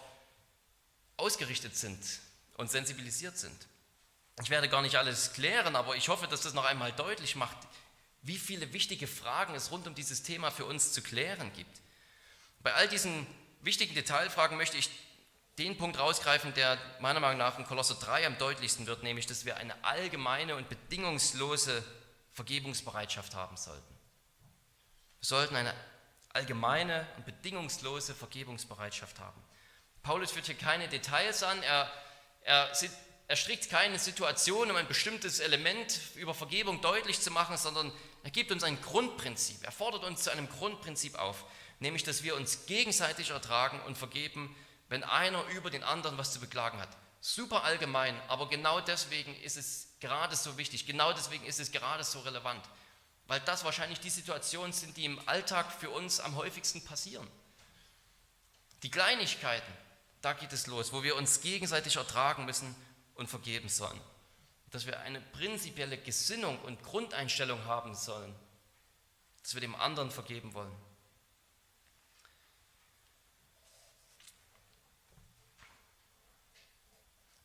ausgerichtet 1.17 1.77
sind 1.77 2.05
und 2.59 2.71
sensibilisiert 2.71 3.39
sind. 3.39 3.70
Ich 4.43 4.51
werde 4.51 4.69
gar 4.69 4.83
nicht 4.83 4.97
alles 4.97 5.33
klären, 5.33 5.77
aber 5.77 5.97
ich 5.97 6.09
hoffe, 6.09 6.27
dass 6.27 6.41
das 6.41 6.55
noch 6.55 6.65
einmal 6.65 6.93
deutlich 6.93 7.37
macht, 7.37 7.57
wie 8.23 8.39
viele 8.39 8.73
wichtige 8.73 9.07
Fragen 9.07 9.55
es 9.55 9.71
rund 9.71 9.87
um 9.87 9.95
dieses 9.95 10.23
Thema 10.23 10.51
für 10.51 10.65
uns 10.65 10.93
zu 10.93 11.03
klären 11.03 11.53
gibt. 11.55 11.81
Bei 12.63 12.75
all 12.75 12.89
diesen 12.89 13.27
wichtigen 13.63 13.95
Detailfragen 13.95 14.57
möchte 14.57 14.77
ich 14.77 14.91
den 15.59 15.77
Punkt 15.77 15.99
rausgreifen, 15.99 16.55
der 16.55 16.79
meiner 17.01 17.21
Meinung 17.21 17.39
nach 17.39 17.59
in 17.59 17.67
Kolosser 17.67 17.95
3 17.95 18.27
am 18.27 18.39
deutlichsten 18.39 18.87
wird, 18.87 19.03
nämlich, 19.03 19.27
dass 19.27 19.45
wir 19.45 19.57
eine 19.57 19.75
allgemeine 19.85 20.57
und 20.57 20.69
bedingungslose 20.69 21.85
Vergebungsbereitschaft 22.33 23.35
haben 23.35 23.57
sollten. 23.57 23.99
Wir 25.21 25.27
sollten 25.27 25.57
eine 25.57 25.75
allgemeine 26.33 27.07
und 27.17 27.27
bedingungslose 27.27 28.15
Vergebungsbereitschaft 28.15 29.19
haben. 29.19 29.43
Paulus 30.03 30.31
führt 30.31 30.47
hier 30.47 30.55
keine 30.55 30.89
Details 30.89 31.43
an, 31.43 31.63
er, 31.63 31.93
er, 32.43 32.75
er 33.31 33.37
strickt 33.37 33.71
keine 33.71 33.97
Situation, 34.01 34.73
um 34.73 34.77
ein 34.77 34.89
bestimmtes 34.89 35.39
Element 35.39 36.01
über 36.17 36.35
Vergebung 36.35 36.81
deutlich 36.81 37.21
zu 37.21 37.31
machen, 37.31 37.57
sondern 37.57 37.93
er 38.25 38.33
gibt 38.33 38.51
uns 38.51 38.65
ein 38.65 38.83
Grundprinzip. 38.83 39.63
Er 39.63 39.71
fordert 39.71 40.03
uns 40.03 40.25
zu 40.25 40.33
einem 40.33 40.49
Grundprinzip 40.49 41.15
auf, 41.15 41.45
nämlich 41.79 42.03
dass 42.03 42.25
wir 42.25 42.35
uns 42.35 42.67
gegenseitig 42.67 43.31
ertragen 43.31 43.81
und 43.87 43.97
vergeben, 43.97 44.53
wenn 44.89 45.05
einer 45.05 45.47
über 45.51 45.71
den 45.71 45.85
anderen 45.85 46.19
was 46.19 46.33
zu 46.33 46.41
beklagen 46.41 46.81
hat. 46.81 46.89
Super 47.21 47.63
allgemein, 47.63 48.21
aber 48.27 48.49
genau 48.49 48.81
deswegen 48.81 49.33
ist 49.43 49.57
es 49.57 49.87
gerade 50.01 50.35
so 50.35 50.59
wichtig, 50.59 50.85
genau 50.85 51.13
deswegen 51.13 51.45
ist 51.45 51.61
es 51.61 51.71
gerade 51.71 52.03
so 52.03 52.19
relevant, 52.23 52.65
weil 53.29 53.39
das 53.39 53.63
wahrscheinlich 53.63 54.01
die 54.01 54.11
Situationen 54.11 54.73
sind, 54.73 54.97
die 54.97 55.05
im 55.05 55.21
Alltag 55.29 55.71
für 55.71 55.91
uns 55.91 56.19
am 56.19 56.35
häufigsten 56.35 56.85
passieren. 56.85 57.29
Die 58.83 58.91
Kleinigkeiten, 58.91 59.73
da 60.21 60.33
geht 60.33 60.53
es 60.53 60.67
los, 60.67 60.93
wo 60.93 61.05
wir 61.05 61.15
uns 61.15 61.43
gegenseitig 61.43 61.95
ertragen 61.95 62.45
müssen 62.45 62.75
und 63.21 63.29
vergeben 63.29 63.69
sollen 63.69 64.01
dass 64.71 64.87
wir 64.87 65.01
eine 65.01 65.21
prinzipielle 65.21 65.99
Gesinnung 65.99 66.59
und 66.61 66.83
Grundeinstellung 66.83 67.65
haben 67.65 67.95
sollen, 67.95 68.35
dass 69.43 69.55
wir 69.55 69.61
dem 69.61 69.75
anderen 69.75 70.11
vergeben 70.11 70.55
wollen. 70.55 70.75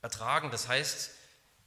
Ertragen, 0.02 0.52
das 0.52 0.68
heißt, 0.68 1.12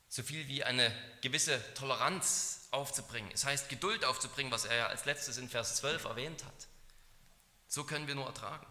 so 0.08 0.22
viel 0.22 0.46
wie 0.46 0.62
eine 0.62 0.94
gewisse 1.22 1.60
Toleranz 1.74 2.68
aufzubringen. 2.70 3.30
Es 3.34 3.44
heißt, 3.44 3.68
Geduld 3.68 4.04
aufzubringen, 4.04 4.52
was 4.52 4.64
er 4.64 4.76
ja 4.76 4.86
als 4.86 5.06
letztes 5.06 5.38
in 5.38 5.48
Vers 5.48 5.76
12 5.76 6.04
erwähnt 6.04 6.44
hat. 6.44 6.68
So 7.66 7.82
können 7.82 8.06
wir 8.06 8.14
nur 8.14 8.26
ertragen. 8.26 8.66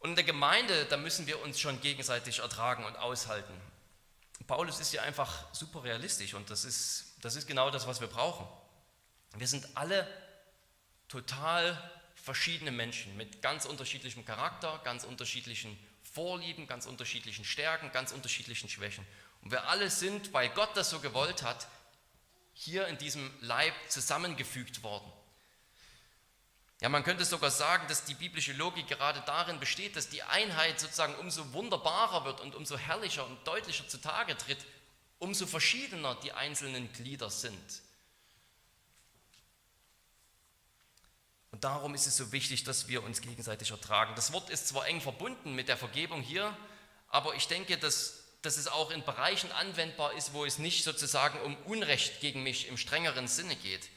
Und 0.00 0.10
in 0.10 0.16
der 0.16 0.24
Gemeinde, 0.24 0.86
da 0.86 0.96
müssen 0.96 1.28
wir 1.28 1.40
uns 1.40 1.60
schon 1.60 1.80
gegenseitig 1.80 2.40
ertragen 2.40 2.84
und 2.84 2.96
aushalten. 2.96 3.54
Paulus 4.46 4.80
ist 4.80 4.90
hier 4.90 5.02
einfach 5.02 5.52
super 5.54 5.84
realistisch 5.84 6.34
und 6.34 6.50
das 6.50 6.64
ist, 6.64 7.16
das 7.20 7.36
ist 7.36 7.46
genau 7.46 7.70
das, 7.70 7.86
was 7.86 8.00
wir 8.00 8.08
brauchen. 8.08 8.46
Wir 9.36 9.46
sind 9.46 9.68
alle 9.76 10.06
total 11.08 11.90
verschiedene 12.14 12.70
Menschen 12.70 13.16
mit 13.16 13.42
ganz 13.42 13.64
unterschiedlichem 13.64 14.24
Charakter, 14.24 14.80
ganz 14.84 15.04
unterschiedlichen 15.04 15.78
Vorlieben, 16.02 16.66
ganz 16.66 16.86
unterschiedlichen 16.86 17.44
Stärken, 17.44 17.90
ganz 17.92 18.12
unterschiedlichen 18.12 18.68
Schwächen. 18.68 19.06
Und 19.42 19.50
wir 19.50 19.68
alle 19.68 19.90
sind, 19.90 20.32
weil 20.32 20.48
Gott 20.50 20.76
das 20.76 20.90
so 20.90 21.00
gewollt 21.00 21.42
hat, 21.42 21.66
hier 22.54 22.86
in 22.88 22.98
diesem 22.98 23.30
Leib 23.40 23.74
zusammengefügt 23.88 24.82
worden. 24.82 25.10
Ja, 26.82 26.88
man 26.88 27.04
könnte 27.04 27.24
sogar 27.24 27.52
sagen, 27.52 27.86
dass 27.86 28.06
die 28.06 28.14
biblische 28.14 28.52
Logik 28.54 28.88
gerade 28.88 29.22
darin 29.24 29.60
besteht, 29.60 29.94
dass 29.94 30.08
die 30.08 30.24
Einheit 30.24 30.80
sozusagen 30.80 31.14
umso 31.14 31.52
wunderbarer 31.52 32.24
wird 32.24 32.40
und 32.40 32.56
umso 32.56 32.76
herrlicher 32.76 33.24
und 33.24 33.46
deutlicher 33.46 33.86
zutage 33.86 34.36
tritt, 34.36 34.58
umso 35.20 35.46
verschiedener 35.46 36.16
die 36.16 36.32
einzelnen 36.32 36.92
Glieder 36.92 37.30
sind. 37.30 37.82
Und 41.52 41.62
darum 41.62 41.94
ist 41.94 42.08
es 42.08 42.16
so 42.16 42.32
wichtig, 42.32 42.64
dass 42.64 42.88
wir 42.88 43.04
uns 43.04 43.20
gegenseitig 43.20 43.70
ertragen. 43.70 44.16
Das 44.16 44.32
Wort 44.32 44.50
ist 44.50 44.66
zwar 44.66 44.88
eng 44.88 45.00
verbunden 45.00 45.54
mit 45.54 45.68
der 45.68 45.76
Vergebung 45.76 46.20
hier, 46.20 46.56
aber 47.06 47.36
ich 47.36 47.46
denke, 47.46 47.78
dass, 47.78 48.24
dass 48.42 48.56
es 48.56 48.66
auch 48.66 48.90
in 48.90 49.04
Bereichen 49.04 49.52
anwendbar 49.52 50.14
ist, 50.14 50.32
wo 50.32 50.44
es 50.44 50.58
nicht 50.58 50.82
sozusagen 50.82 51.40
um 51.42 51.54
Unrecht 51.58 52.18
gegen 52.18 52.42
mich 52.42 52.66
im 52.66 52.76
strengeren 52.76 53.28
Sinne 53.28 53.54
geht. 53.54 53.88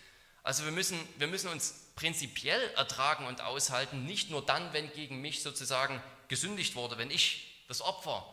Also 0.45 0.63
wir 0.63 0.71
müssen, 0.71 0.99
wir 1.17 1.25
müssen 1.25 1.49
uns 1.49 1.73
prinzipiell 1.95 2.69
ertragen 2.75 3.25
und 3.25 3.41
aushalten, 3.41 4.05
nicht 4.05 4.29
nur 4.29 4.45
dann, 4.45 4.73
wenn 4.73 4.93
gegen 4.93 5.19
mich 5.19 5.41
sozusagen 5.41 5.99
gesündigt 6.27 6.75
wurde, 6.75 6.99
wenn 6.99 7.09
ich 7.09 7.65
das 7.67 7.81
Opfer 7.81 8.23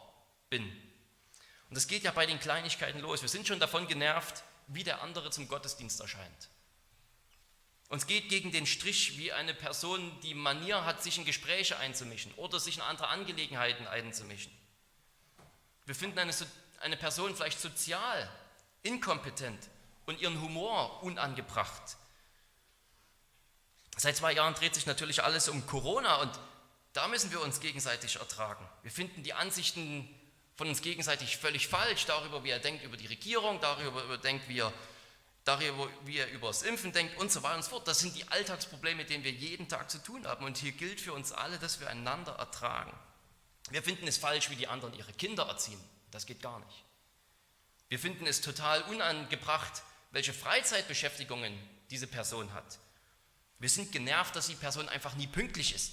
bin. 0.51 0.62
Und 1.70 1.75
das 1.75 1.87
geht 1.87 2.03
ja 2.03 2.11
bei 2.11 2.27
den 2.27 2.38
Kleinigkeiten 2.38 2.98
los. 3.01 3.22
Wir 3.22 3.31
sind 3.31 3.46
schon 3.46 3.61
davon 3.61 3.88
genervt, 3.88 4.44
wie 4.66 4.85
der 4.85 5.01
andere 5.01 5.31
zum 5.31 5.48
Gottesdienst 5.48 6.01
erscheint. 6.01 6.51
Uns 7.88 8.07
geht 8.07 8.29
gegen 8.29 8.53
den 8.53 8.66
Strich, 8.66 9.16
wie 9.16 9.33
eine 9.33 9.55
Person 9.55 10.20
die 10.20 10.35
Manier 10.35 10.85
hat, 10.85 11.03
sich 11.03 11.16
in 11.16 11.25
Gespräche 11.25 11.79
einzumischen 11.79 12.35
oder 12.35 12.61
sich 12.61 12.77
in 12.77 12.83
andere 12.83 13.09
Angelegenheiten 13.09 13.87
einzumischen. 13.87 14.53
Wir 15.87 15.94
finden 15.94 16.18
eine, 16.18 16.35
eine 16.81 16.98
Person 16.98 17.35
vielleicht 17.35 17.59
sozial 17.59 18.31
inkompetent 18.83 19.70
und 20.05 20.20
ihren 20.20 20.42
Humor 20.42 21.03
unangebracht. 21.03 21.96
Seit 24.03 24.17
zwei 24.17 24.33
Jahren 24.33 24.55
dreht 24.55 24.75
sich 24.75 24.87
natürlich 24.87 25.23
alles 25.23 25.49
um 25.49 25.65
Corona 25.65 26.17
und 26.17 26.33
da 26.93 27.07
müssen 27.07 27.31
wir 27.31 27.41
uns 27.41 27.61
gegenseitig 27.61 28.17
ertragen. 28.17 28.69
Wir 28.83 28.91
finden 28.91 29.23
die 29.23 29.33
Ansichten 29.33 30.12
von 30.57 30.67
uns 30.67 30.83
gegenseitig 30.83 31.37
völlig 31.37 31.69
falsch, 31.69 32.07
darüber, 32.07 32.43
wie 32.43 32.51
er 32.51 32.59
denkt 32.59 32.83
über 32.83 32.97
die 32.97 33.07
Regierung, 33.07 33.61
darüber, 33.61 34.09
wie 34.09 34.15
er 34.15 34.19
denkt, 34.19 34.49
wie 34.49 34.59
er, 34.59 34.73
darüber, 35.45 35.88
wie 36.05 36.19
er 36.19 36.29
über 36.33 36.49
das 36.49 36.62
Impfen 36.62 36.93
denkt 36.93 37.17
und 37.19 37.31
so 37.31 37.45
weiter 37.45 37.55
und 37.55 37.62
so 37.62 37.71
fort. 37.71 37.87
Das 37.87 38.01
sind 38.01 38.17
die 38.17 38.27
Alltagsprobleme, 38.27 38.97
mit 38.97 39.11
denen 39.11 39.23
wir 39.23 39.31
jeden 39.31 39.69
Tag 39.69 39.88
zu 39.88 40.03
tun 40.03 40.27
haben. 40.27 40.45
Und 40.45 40.59
hier 40.59 40.73
gilt 40.73 41.01
für 41.01 41.12
uns 41.12 41.31
alle, 41.31 41.61
dass 41.61 41.79
wir 41.79 41.88
einander 41.88 42.33
ertragen. 42.33 42.93
Wir 43.71 43.85
finden 43.85 44.09
es 44.09 44.19
falsch, 44.19 44.51
wie 44.51 44.57
die 44.57 44.67
anderen 44.67 44.95
ihre 44.95 45.12
Kinder 45.12 45.45
erziehen. 45.45 45.81
Das 46.11 46.27
geht 46.27 46.43
gar 46.43 46.59
nicht. 46.59 46.85
Wir 47.88 48.01
finden 48.01 48.27
es 48.27 48.41
total 48.41 48.83
unangebracht, 48.83 49.85
welche 50.11 50.33
Freizeitbeschäftigungen 50.33 51.57
diese 51.91 52.09
Person 52.09 52.53
hat. 52.53 52.81
Wir 53.62 53.68
sind 53.68 53.92
genervt, 53.92 54.35
dass 54.35 54.48
die 54.48 54.57
Person 54.57 54.88
einfach 54.88 55.14
nie 55.14 55.29
pünktlich 55.29 55.72
ist. 55.72 55.92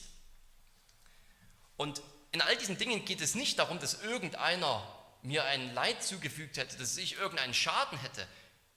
Und 1.78 2.02
in 2.32 2.42
all 2.42 2.58
diesen 2.58 2.80
Dingen 2.80 3.06
geht 3.06 3.22
es 3.22 3.36
nicht 3.36 3.60
darum, 3.60 3.78
dass 3.78 4.02
irgendeiner 4.02 4.84
mir 5.22 5.44
ein 5.44 5.76
Leid 5.76 6.04
zugefügt 6.04 6.58
hätte, 6.58 6.78
dass 6.78 6.98
ich 6.98 7.18
irgendeinen 7.18 7.54
Schaden 7.54 8.00
hätte. 8.00 8.28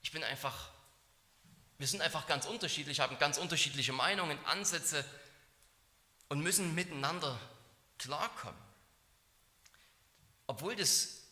Ich 0.02 0.12
bin 0.12 0.22
einfach, 0.22 0.68
wir 1.78 1.87
sind 1.87 2.02
einfach 2.02 2.26
ganz 2.26 2.44
unterschiedlich, 2.44 3.00
haben 3.00 3.18
ganz 3.18 3.38
unterschiedliche 3.38 3.94
Meinungen, 3.94 4.38
Ansätze 4.44 5.07
und 6.28 6.40
müssen 6.42 6.74
miteinander 6.74 7.40
klarkommen. 7.96 8.61
Obwohl 10.46 10.76
das 10.76 11.22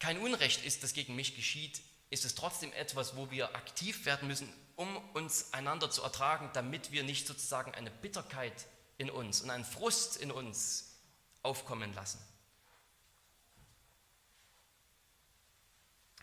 kein 0.00 0.18
Unrecht 0.18 0.64
ist, 0.64 0.82
das 0.82 0.92
gegen 0.92 1.14
mich 1.14 1.36
geschieht, 1.36 1.82
ist 2.10 2.24
es 2.24 2.34
trotzdem 2.34 2.72
etwas, 2.72 3.14
wo 3.14 3.30
wir 3.30 3.54
aktiv 3.54 4.06
werden 4.06 4.26
müssen, 4.26 4.52
um 4.76 4.96
uns 5.14 5.52
einander 5.52 5.90
zu 5.90 6.02
ertragen, 6.02 6.50
damit 6.52 6.92
wir 6.92 7.04
nicht 7.04 7.26
sozusagen 7.26 7.74
eine 7.74 7.90
Bitterkeit 7.90 8.66
in 8.98 9.10
uns 9.10 9.40
und 9.40 9.50
einen 9.50 9.64
Frust 9.64 10.16
in 10.16 10.30
uns 10.30 10.94
aufkommen 11.42 11.92
lassen. 11.94 12.20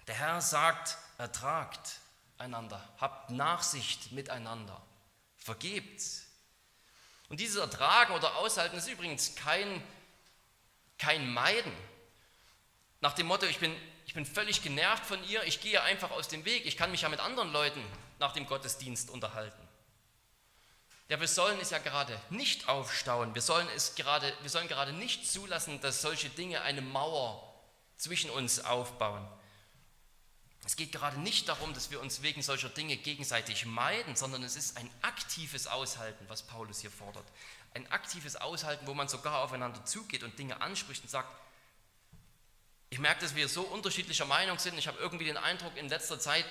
Der 0.07 0.15
Herr 0.15 0.41
sagt, 0.41 0.97
ertragt, 1.17 1.99
einander, 2.37 2.83
habt 2.97 3.29
Nachsicht 3.29 4.11
miteinander, 4.11 4.81
vergebt. 5.37 6.03
Und 7.29 7.39
dieses 7.39 7.57
Ertragen 7.57 8.13
oder 8.13 8.35
Aushalten 8.35 8.77
ist 8.77 8.89
übrigens 8.89 9.35
kein, 9.35 9.81
kein 10.97 11.31
Meiden. 11.33 11.71
Nach 13.01 13.13
dem 13.13 13.25
Motto, 13.27 13.47
ich 13.47 13.57
bin, 13.57 13.75
ich 14.05 14.13
bin 14.13 14.25
völlig 14.25 14.61
genervt 14.61 15.05
von 15.05 15.21
ihr, 15.27 15.43
ich 15.43 15.59
gehe 15.59 15.81
einfach 15.81 16.11
aus 16.11 16.27
dem 16.27 16.45
Weg, 16.45 16.65
ich 16.65 16.77
kann 16.77 16.91
mich 16.91 17.01
ja 17.01 17.09
mit 17.09 17.19
anderen 17.19 17.51
Leuten 17.51 17.83
nach 18.19 18.31
dem 18.31 18.45
Gottesdienst 18.45 19.09
unterhalten. 19.09 19.67
Ja, 21.09 21.19
wir 21.19 21.27
sollen 21.27 21.59
es 21.59 21.71
ja 21.71 21.79
gerade 21.79 22.17
nicht 22.29 22.69
aufstauen, 22.69 23.33
wir 23.33 23.41
sollen, 23.41 23.67
es 23.75 23.95
gerade, 23.95 24.31
wir 24.41 24.49
sollen 24.49 24.67
gerade 24.67 24.93
nicht 24.93 25.29
zulassen, 25.29 25.81
dass 25.81 26.01
solche 26.01 26.29
Dinge 26.29 26.61
eine 26.61 26.81
Mauer 26.81 27.51
zwischen 27.97 28.29
uns 28.29 28.63
aufbauen. 28.63 29.27
Es 30.63 30.75
geht 30.75 30.91
gerade 30.91 31.19
nicht 31.19 31.49
darum, 31.49 31.73
dass 31.73 31.89
wir 31.89 31.99
uns 32.01 32.21
wegen 32.21 32.43
solcher 32.43 32.69
Dinge 32.69 32.95
gegenseitig 32.95 33.65
meiden, 33.65 34.15
sondern 34.15 34.43
es 34.43 34.55
ist 34.55 34.77
ein 34.77 34.89
aktives 35.01 35.65
Aushalten, 35.65 36.23
was 36.27 36.43
Paulus 36.43 36.81
hier 36.81 36.91
fordert. 36.91 37.25
Ein 37.73 37.91
aktives 37.91 38.35
Aushalten, 38.35 38.85
wo 38.85 38.93
man 38.93 39.07
sogar 39.07 39.39
aufeinander 39.41 39.83
zugeht 39.85 40.21
und 40.21 40.37
Dinge 40.37 40.61
anspricht 40.61 41.03
und 41.03 41.09
sagt, 41.09 41.29
ich 42.91 42.99
merke, 42.99 43.21
dass 43.21 43.33
wir 43.33 43.47
so 43.47 43.63
unterschiedlicher 43.63 44.25
Meinung 44.25 44.59
sind. 44.59 44.77
Ich 44.77 44.87
habe 44.87 44.99
irgendwie 44.99 45.25
den 45.25 45.37
Eindruck, 45.37 45.75
in 45.75 45.89
letzter 45.89 46.19
Zeit 46.19 46.45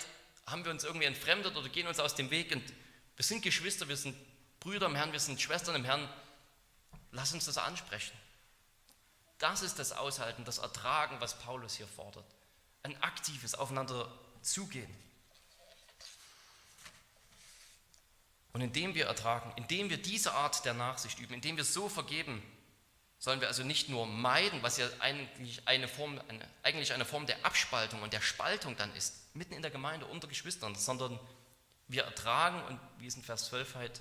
haben 0.47 0.65
wir 0.65 0.73
uns 0.73 0.83
irgendwie 0.83 1.07
entfremdet 1.07 1.57
oder 1.57 1.69
gehen 1.69 1.87
uns 1.87 2.01
aus 2.01 2.17
dem 2.17 2.31
Weg 2.33 2.51
und 2.51 2.65
wir 3.15 3.25
sind 3.25 3.43
Geschwister, 3.43 3.87
wir 3.87 3.97
sind 3.97 4.17
Brüder 4.59 4.87
im 4.87 4.97
Herrn, 4.97 5.13
wir 5.13 5.21
sind 5.21 5.41
Schwestern 5.41 5.77
im 5.77 5.85
Herrn. 5.85 6.09
Lass 7.13 7.33
uns 7.33 7.45
das 7.45 7.59
ansprechen. 7.59 8.17
Das 9.39 9.63
ist 9.63 9.79
das 9.79 9.93
Aushalten, 9.93 10.45
das 10.45 10.59
Ertragen, 10.59 11.21
was 11.21 11.39
Paulus 11.39 11.77
hier 11.77 11.87
fordert 11.87 12.27
ein 12.83 13.01
aktives 13.03 13.55
Aufeinander 13.55 14.11
zugehen. 14.43 14.91
Und 18.53 18.63
indem 18.63 18.95
wir 18.95 19.07
ertragen, 19.07 19.53
indem 19.57 19.91
wir 19.91 19.99
diese 19.99 20.33
Art 20.33 20.65
der 20.65 20.75
Nachsicht 20.75 21.19
üben, 21.21 21.35
indem 21.35 21.57
wir 21.57 21.65
so 21.65 21.89
vergeben, 21.89 22.43
sollen 23.21 23.43
wir 23.43 23.49
also 23.49 23.63
nicht 23.63 23.91
nur 23.91 24.07
meiden, 24.07 24.63
was 24.63 24.79
ja 24.79 24.89
eigentlich 24.99 25.69
eine 25.69 25.89
Form, 25.89 26.19
eine, 26.27 26.49
eigentlich 26.63 26.95
eine 26.95 27.05
Form 27.05 27.27
der 27.27 27.45
Abspaltung 27.45 28.03
und 28.03 28.15
der 28.15 28.23
Spaltung 28.23 28.77
dann 28.79 28.93
ist, 28.97 29.37
mitten 29.37 29.53
in 29.53 29.61
der 29.61 29.71
Gemeinde 29.71 30.07
unter 30.07 30.27
Geschwistern, 30.27 30.75
sondern 30.75 31.21
wir 31.87 32.05
ertragen 32.05 32.63
und 32.65 32.81
wie 32.99 33.07
es 33.07 33.17
in 33.17 33.23
Vers 33.23 33.47
12, 33.49 33.75
heißt, 33.75 34.01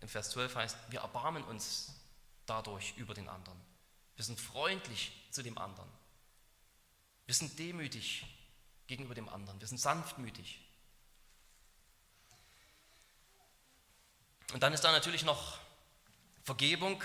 in 0.00 0.08
Vers 0.08 0.30
12 0.30 0.56
heißt, 0.56 0.76
wir 0.88 1.00
erbarmen 1.00 1.44
uns 1.44 1.94
dadurch 2.44 2.94
über 2.96 3.14
den 3.14 3.28
anderen. 3.28 3.58
Wir 4.16 4.24
sind 4.24 4.40
freundlich 4.40 5.12
zu 5.30 5.42
dem 5.42 5.56
anderen. 5.56 5.88
Wir 7.26 7.34
sind 7.36 7.56
demütig 7.56 8.26
gegenüber 8.88 9.14
dem 9.14 9.28
anderen. 9.28 9.60
Wir 9.60 9.68
sind 9.68 9.78
sanftmütig. 9.78 10.60
Und 14.52 14.60
dann 14.64 14.72
ist 14.72 14.80
da 14.80 14.90
natürlich 14.90 15.24
noch 15.24 15.58
Vergebung, 16.42 17.00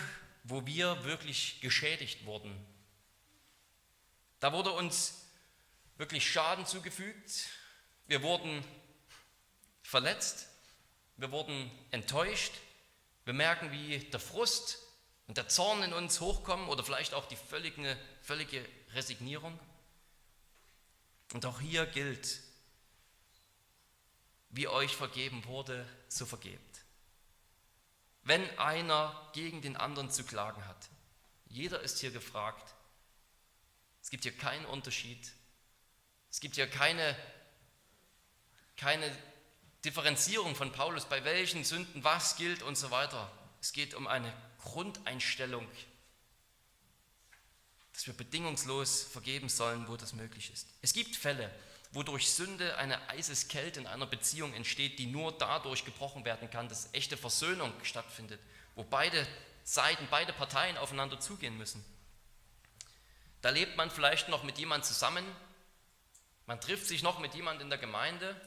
wo 0.47 0.65
wir 0.65 1.03
wirklich 1.03 1.59
geschädigt 1.61 2.25
wurden. 2.25 2.55
Da 4.39 4.53
wurde 4.53 4.71
uns 4.71 5.25
wirklich 5.97 6.29
Schaden 6.29 6.65
zugefügt. 6.67 7.47
Wir 8.05 8.21
wurden 8.21 8.63
verletzt. 9.81 10.47
Wir 11.17 11.31
wurden 11.31 11.71
enttäuscht. 11.89 12.53
Wir 13.23 13.33
merken, 13.33 13.71
wie 13.71 13.97
der 13.97 14.19
Frust 14.19 14.77
und 15.27 15.37
der 15.37 15.47
Zorn 15.47 15.81
in 15.81 15.93
uns 15.93 16.21
hochkommen 16.21 16.69
oder 16.69 16.83
vielleicht 16.83 17.15
auch 17.15 17.25
die 17.25 17.35
völlige, 17.35 17.97
völlige 18.21 18.63
Resignierung. 18.93 19.59
Und 21.33 21.45
auch 21.47 21.59
hier 21.59 21.87
gilt, 21.87 22.39
wie 24.49 24.67
euch 24.67 24.95
vergeben 24.95 25.43
wurde, 25.45 25.87
so 26.07 26.27
vergebt. 26.27 26.74
Wenn 28.25 28.59
einer 28.59 29.29
gegen 29.33 29.61
den 29.61 29.77
anderen 29.77 30.11
zu 30.11 30.23
klagen 30.23 30.65
hat, 30.67 30.89
jeder 31.47 31.79
ist 31.81 31.99
hier 31.99 32.11
gefragt. 32.11 32.75
Es 34.01 34.09
gibt 34.09 34.23
hier 34.23 34.35
keinen 34.35 34.65
Unterschied. 34.65 35.31
Es 36.29 36.41
gibt 36.41 36.55
hier 36.55 36.69
keine, 36.69 37.15
keine 38.77 39.09
Differenzierung 39.85 40.55
von 40.55 40.71
Paulus, 40.73 41.05
bei 41.05 41.23
welchen 41.23 41.63
Sünden 41.63 42.03
was 42.03 42.35
gilt 42.35 42.61
und 42.61 42.75
so 42.75 42.91
weiter. 42.91 43.31
Es 43.61 43.71
geht 43.71 43.93
um 43.93 44.05
eine 44.05 44.33
Grundeinstellung 44.59 45.65
dass 47.95 48.07
wir 48.07 48.13
bedingungslos 48.13 49.03
vergeben 49.03 49.47
sollen, 49.47 49.87
wo 49.87 49.95
das 49.95 50.11
möglich 50.13 50.51
ist. 50.53 50.67
Es 50.81 50.91
gibt 50.91 51.15
Fälle, 51.15 51.49
wo 51.95 52.03
durch 52.03 52.29
Sünde 52.29 52.77
eine 52.77 53.09
Eiseskälte 53.09 53.79
in 53.79 53.87
einer 53.87 54.05
Beziehung 54.05 54.53
entsteht, 54.53 54.99
die 54.99 55.05
nur 55.07 55.31
dadurch 55.31 55.85
gebrochen 55.85 56.25
werden 56.25 56.49
kann, 56.49 56.67
dass 56.67 56.93
echte 56.93 57.15
Versöhnung 57.15 57.71
stattfindet, 57.83 58.41
wo 58.75 58.83
beide 58.83 59.25
Seiten, 59.63 60.05
beide 60.11 60.33
Parteien 60.33 60.77
aufeinander 60.77 61.21
zugehen 61.21 61.57
müssen. 61.57 61.83
Da 63.41 63.49
lebt 63.49 63.77
man 63.77 63.89
vielleicht 63.89 64.27
noch 64.27 64.43
mit 64.43 64.57
jemandem 64.57 64.85
zusammen, 64.85 65.25
man 66.47 66.59
trifft 66.59 66.85
sich 66.85 67.01
noch 67.01 67.19
mit 67.19 67.33
jemandem 67.33 67.67
in 67.67 67.69
der 67.69 67.79
Gemeinde, 67.79 68.39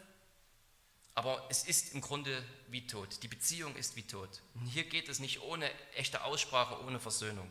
aber 1.15 1.47
es 1.49 1.65
ist 1.65 1.95
im 1.95 2.03
Grunde 2.03 2.45
wie 2.69 2.87
tot. 2.87 3.23
Die 3.23 3.29
Beziehung 3.29 3.75
ist 3.77 3.97
wie 3.97 4.07
tot. 4.07 4.43
Und 4.55 4.67
hier 4.67 4.85
geht 4.85 5.09
es 5.09 5.21
nicht 5.21 5.41
ohne 5.41 5.69
echte 5.95 6.23
Aussprache, 6.23 6.85
ohne 6.85 7.01
Versöhnung. 7.01 7.51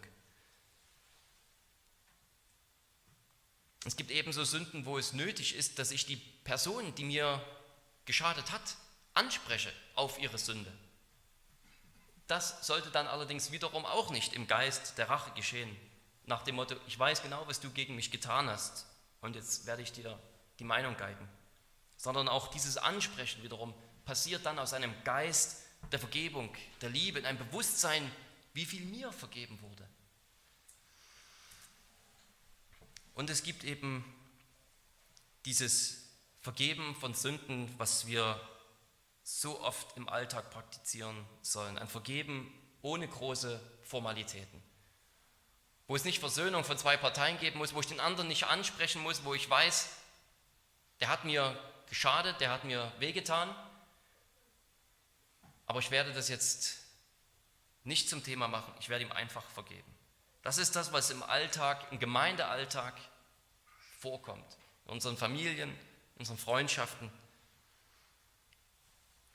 Es 3.87 3.95
gibt 3.95 4.11
ebenso 4.11 4.43
Sünden, 4.43 4.85
wo 4.85 4.97
es 4.97 5.13
nötig 5.13 5.55
ist, 5.55 5.79
dass 5.79 5.91
ich 5.91 6.05
die 6.05 6.17
Person, 6.17 6.93
die 6.95 7.05
mir 7.05 7.41
geschadet 8.03 8.51
hat, 8.51 8.75
anspreche 9.13 9.71
auf 9.95 10.19
ihre 10.19 10.37
Sünde. 10.37 10.69
Das 12.27 12.67
sollte 12.67 12.91
dann 12.91 13.07
allerdings 13.07 13.53
wiederum 13.53 13.85
auch 13.85 14.11
nicht 14.11 14.33
im 14.33 14.45
Geist 14.45 14.97
der 14.97 15.09
Rache 15.09 15.31
geschehen, 15.35 15.73
nach 16.25 16.43
dem 16.43 16.55
Motto, 16.55 16.75
ich 16.85 16.99
weiß 16.99 17.23
genau, 17.23 17.47
was 17.47 17.61
du 17.61 17.69
gegen 17.69 17.95
mich 17.95 18.11
getan 18.11 18.49
hast 18.49 18.85
und 19.21 19.37
jetzt 19.37 19.65
werde 19.65 19.83
ich 19.83 19.93
dir 19.93 20.19
die 20.59 20.65
Meinung 20.65 20.97
geigen, 20.97 21.25
sondern 21.95 22.27
auch 22.27 22.49
dieses 22.49 22.77
Ansprechen 22.77 23.41
wiederum 23.41 23.73
passiert 24.03 24.45
dann 24.45 24.59
aus 24.59 24.73
einem 24.73 24.93
Geist 25.05 25.63
der 25.93 25.99
Vergebung, 25.99 26.53
der 26.81 26.89
Liebe, 26.89 27.19
in 27.19 27.25
einem 27.25 27.37
Bewusstsein, 27.37 28.11
wie 28.51 28.65
viel 28.65 28.83
mir 28.83 29.13
vergeben 29.13 29.57
wurde. 29.61 29.86
Und 33.17 33.31
es 33.31 33.41
gibt 33.41 33.63
eben 33.63 34.05
dieses 35.45 36.03
Vergeben 36.39 36.95
von 36.95 37.15
Sünden, 37.15 37.67
was 37.79 38.05
wir 38.05 38.39
so 39.23 39.59
oft 39.61 39.97
im 39.97 40.07
Alltag 40.07 40.51
praktizieren 40.51 41.25
sollen. 41.41 41.79
Ein 41.79 41.87
Vergeben 41.87 42.53
ohne 42.83 43.07
große 43.07 43.59
Formalitäten. 43.81 44.61
Wo 45.87 45.95
es 45.95 46.05
nicht 46.05 46.19
Versöhnung 46.19 46.63
von 46.63 46.77
zwei 46.77 46.95
Parteien 46.95 47.39
geben 47.39 47.57
muss, 47.57 47.73
wo 47.73 47.79
ich 47.79 47.87
den 47.87 47.99
anderen 47.99 48.27
nicht 48.27 48.43
ansprechen 48.43 49.01
muss, 49.01 49.23
wo 49.23 49.33
ich 49.33 49.49
weiß, 49.49 49.89
der 50.99 51.07
hat 51.07 51.25
mir 51.25 51.59
geschadet, 51.89 52.39
der 52.39 52.51
hat 52.51 52.65
mir 52.65 52.93
wehgetan, 52.99 53.49
aber 55.65 55.79
ich 55.79 55.89
werde 55.89 56.13
das 56.13 56.29
jetzt 56.29 56.77
nicht 57.83 58.09
zum 58.09 58.23
Thema 58.23 58.47
machen, 58.47 58.75
ich 58.79 58.89
werde 58.89 59.05
ihm 59.05 59.11
einfach 59.11 59.49
vergeben. 59.49 59.96
Das 60.47 60.57
ist 60.57 60.77
das, 60.77 60.93
was 60.93 61.09
im 61.09 61.23
Alltag, 61.23 61.85
im 61.91 61.99
Gemeindealltag 61.99 62.93
vorkommt. 63.99 64.45
In 64.85 64.91
unseren 64.91 65.17
Familien, 65.17 65.69
in 65.69 66.19
unseren 66.19 66.37
Freundschaften. 66.37 67.11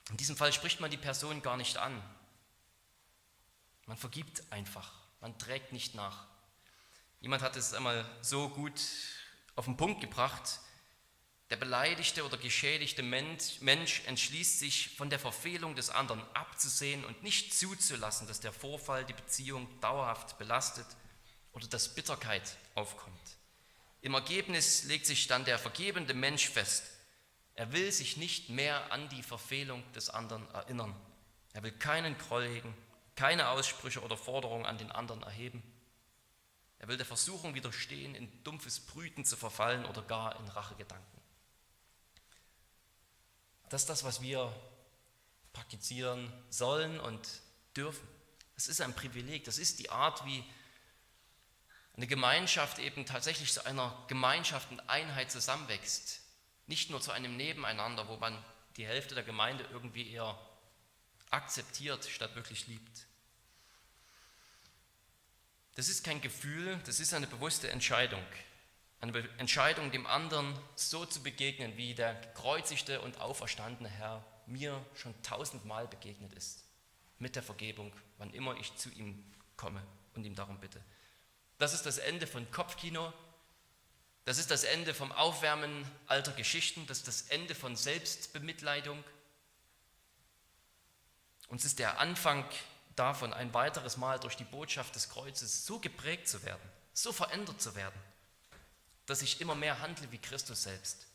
In 0.08 0.16
diesem 0.16 0.38
Fall 0.38 0.54
spricht 0.54 0.80
man 0.80 0.90
die 0.90 0.96
Person 0.96 1.42
gar 1.42 1.58
nicht 1.58 1.76
an. 1.76 2.02
Man 3.84 3.98
vergibt 3.98 4.50
einfach. 4.50 4.90
Man 5.20 5.38
trägt 5.38 5.74
nicht 5.74 5.94
nach. 5.94 6.24
Jemand 7.20 7.42
hat 7.42 7.56
es 7.56 7.74
einmal 7.74 8.06
so 8.22 8.48
gut 8.48 8.80
auf 9.54 9.66
den 9.66 9.76
Punkt 9.76 10.00
gebracht. 10.00 10.60
Der 11.50 11.56
beleidigte 11.56 12.24
oder 12.24 12.38
geschädigte 12.38 13.02
Mensch 13.02 14.00
entschließt 14.06 14.60
sich, 14.60 14.96
von 14.96 15.10
der 15.10 15.18
Verfehlung 15.18 15.74
des 15.74 15.90
anderen 15.90 16.22
abzusehen 16.32 17.04
und 17.04 17.22
nicht 17.22 17.52
zuzulassen, 17.52 18.26
dass 18.28 18.40
der 18.40 18.54
Vorfall 18.54 19.04
die 19.04 19.12
Beziehung 19.12 19.68
dauerhaft 19.82 20.38
belastet 20.38 20.86
oder 21.52 21.66
dass 21.66 21.94
Bitterkeit 21.94 22.56
aufkommt. 22.74 23.36
Im 24.00 24.14
Ergebnis 24.14 24.84
legt 24.84 25.06
sich 25.06 25.26
dann 25.26 25.44
der 25.44 25.58
vergebende 25.58 26.14
Mensch 26.14 26.48
fest. 26.48 26.84
Er 27.54 27.72
will 27.72 27.92
sich 27.92 28.16
nicht 28.16 28.48
mehr 28.48 28.92
an 28.92 29.08
die 29.10 29.22
Verfehlung 29.22 29.82
des 29.92 30.10
anderen 30.10 30.48
erinnern. 30.52 30.94
Er 31.52 31.62
will 31.62 31.72
keinen 31.72 32.16
Groll 32.18 32.48
hegen, 32.48 32.74
keine 33.14 33.48
Aussprüche 33.48 34.00
oder 34.00 34.16
Forderungen 34.16 34.66
an 34.66 34.78
den 34.78 34.90
anderen 34.90 35.22
erheben. 35.22 35.62
Er 36.78 36.88
will 36.88 36.96
der 36.96 37.06
Versuchung 37.06 37.54
widerstehen, 37.54 38.14
in 38.14 38.42
dumpfes 38.42 38.80
Brüten 38.80 39.24
zu 39.24 39.36
verfallen 39.36 39.84
oder 39.84 40.02
gar 40.02 40.38
in 40.40 40.48
Rachegedanken. 40.48 41.20
Das 43.68 43.82
ist 43.82 43.88
das, 43.88 44.02
was 44.02 44.20
wir 44.20 44.52
praktizieren 45.52 46.32
sollen 46.50 46.98
und 46.98 47.26
dürfen. 47.76 48.06
Das 48.54 48.68
ist 48.68 48.80
ein 48.80 48.94
Privileg, 48.94 49.44
das 49.44 49.58
ist 49.58 49.78
die 49.78 49.90
Art, 49.90 50.24
wie 50.24 50.44
eine 51.96 52.06
Gemeinschaft 52.06 52.78
eben 52.78 53.04
tatsächlich 53.04 53.52
zu 53.52 53.64
einer 53.66 54.04
Gemeinschaft 54.08 54.70
und 54.70 54.80
Einheit 54.88 55.30
zusammenwächst. 55.30 56.20
Nicht 56.66 56.90
nur 56.90 57.00
zu 57.00 57.12
einem 57.12 57.36
Nebeneinander, 57.36 58.08
wo 58.08 58.16
man 58.16 58.42
die 58.76 58.86
Hälfte 58.86 59.14
der 59.14 59.24
Gemeinde 59.24 59.66
irgendwie 59.72 60.10
eher 60.10 60.38
akzeptiert, 61.30 62.04
statt 62.04 62.34
wirklich 62.34 62.66
liebt. 62.66 63.06
Das 65.74 65.88
ist 65.88 66.04
kein 66.04 66.20
Gefühl, 66.20 66.78
das 66.84 67.00
ist 67.00 67.14
eine 67.14 67.26
bewusste 67.26 67.70
Entscheidung. 67.70 68.22
Eine 69.00 69.28
Entscheidung, 69.38 69.90
dem 69.90 70.06
anderen 70.06 70.56
so 70.76 71.04
zu 71.04 71.22
begegnen, 71.22 71.76
wie 71.76 71.94
der 71.94 72.14
gekreuzigte 72.14 73.00
und 73.00 73.20
auferstandene 73.20 73.88
Herr 73.88 74.24
mir 74.46 74.84
schon 74.94 75.14
tausendmal 75.22 75.88
begegnet 75.88 76.32
ist. 76.34 76.64
Mit 77.18 77.36
der 77.36 77.42
Vergebung, 77.42 77.92
wann 78.18 78.32
immer 78.34 78.56
ich 78.56 78.76
zu 78.76 78.90
ihm 78.90 79.24
komme 79.56 79.82
und 80.14 80.24
ihm 80.24 80.34
darum 80.34 80.60
bitte. 80.60 80.82
Das 81.62 81.74
ist 81.74 81.86
das 81.86 81.98
Ende 81.98 82.26
von 82.26 82.50
Kopfkino. 82.50 83.12
Das 84.24 84.38
ist 84.38 84.50
das 84.50 84.64
Ende 84.64 84.94
vom 84.94 85.12
Aufwärmen 85.12 85.88
alter 86.08 86.32
Geschichten. 86.32 86.88
Das 86.88 86.98
ist 86.98 87.06
das 87.06 87.22
Ende 87.28 87.54
von 87.54 87.76
Selbstbemitleidung. 87.76 89.04
Und 91.46 91.60
es 91.60 91.64
ist 91.64 91.78
der 91.78 92.00
Anfang 92.00 92.44
davon, 92.96 93.32
ein 93.32 93.54
weiteres 93.54 93.96
Mal 93.96 94.18
durch 94.18 94.36
die 94.36 94.42
Botschaft 94.42 94.96
des 94.96 95.08
Kreuzes 95.08 95.64
so 95.64 95.78
geprägt 95.78 96.26
zu 96.26 96.42
werden, 96.42 96.68
so 96.94 97.12
verändert 97.12 97.62
zu 97.62 97.76
werden, 97.76 98.00
dass 99.06 99.22
ich 99.22 99.40
immer 99.40 99.54
mehr 99.54 99.78
handle 99.78 100.10
wie 100.10 100.18
Christus 100.18 100.64
selbst. 100.64 101.06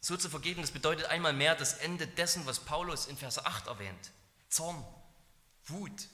So 0.00 0.16
zu 0.16 0.30
vergeben, 0.30 0.60
das 0.60 0.70
bedeutet 0.70 1.06
einmal 1.06 1.32
mehr 1.32 1.56
das 1.56 1.78
Ende 1.78 2.06
dessen, 2.06 2.46
was 2.46 2.60
Paulus 2.60 3.06
in 3.06 3.16
Vers 3.16 3.44
8 3.44 3.66
erwähnt. 3.66 4.12
Zorn, 4.48 4.84
Wut, 5.66 6.06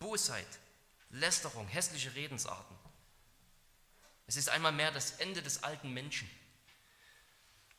Bosheit, 0.00 0.58
Lästerung, 1.14 1.68
hässliche 1.68 2.14
Redensarten. 2.14 2.76
Es 4.26 4.36
ist 4.36 4.48
einmal 4.48 4.72
mehr 4.72 4.90
das 4.90 5.12
Ende 5.12 5.42
des 5.42 5.62
alten 5.62 5.92
Menschen. 5.92 6.28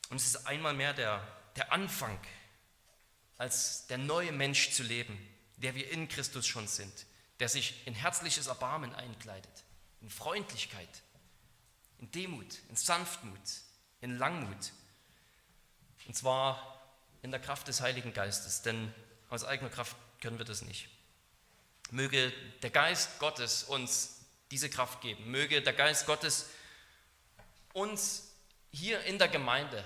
Und 0.09 0.17
es 0.17 0.27
ist 0.27 0.47
einmal 0.47 0.73
mehr 0.73 0.93
der, 0.93 1.25
der 1.55 1.73
Anfang, 1.73 2.17
als 3.37 3.87
der 3.87 3.97
neue 3.97 4.31
Mensch 4.31 4.71
zu 4.71 4.83
leben, 4.83 5.17
der 5.57 5.75
wir 5.75 5.89
in 5.91 6.07
Christus 6.07 6.47
schon 6.47 6.67
sind, 6.67 7.05
der 7.39 7.49
sich 7.49 7.85
in 7.85 7.93
herzliches 7.93 8.47
Erbarmen 8.47 8.93
einkleidet, 8.95 9.63
in 10.01 10.09
Freundlichkeit, 10.09 11.01
in 11.99 12.11
Demut, 12.11 12.59
in 12.69 12.75
Sanftmut, 12.75 13.39
in 14.01 14.17
Langmut. 14.17 14.71
Und 16.07 16.15
zwar 16.15 16.81
in 17.21 17.31
der 17.31 17.41
Kraft 17.41 17.67
des 17.67 17.81
Heiligen 17.81 18.13
Geistes, 18.13 18.61
denn 18.61 18.93
aus 19.29 19.43
eigener 19.43 19.69
Kraft 19.69 19.97
können 20.21 20.37
wir 20.37 20.45
das 20.45 20.61
nicht. 20.61 20.87
Möge 21.91 22.33
der 22.61 22.69
Geist 22.69 23.19
Gottes 23.19 23.63
uns 23.63 24.21
diese 24.51 24.69
Kraft 24.69 25.01
geben. 25.01 25.29
Möge 25.29 25.61
der 25.61 25.73
Geist 25.73 26.05
Gottes 26.05 26.49
uns 27.73 28.31
hier 28.71 29.01
in 29.03 29.17
der 29.17 29.27
Gemeinde 29.27 29.83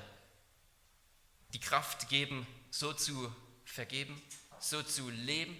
die 1.53 1.59
Kraft 1.59 2.09
geben, 2.09 2.45
so 2.69 2.93
zu 2.93 3.33
vergeben, 3.65 4.21
so 4.59 4.83
zu 4.83 5.09
leben, 5.09 5.57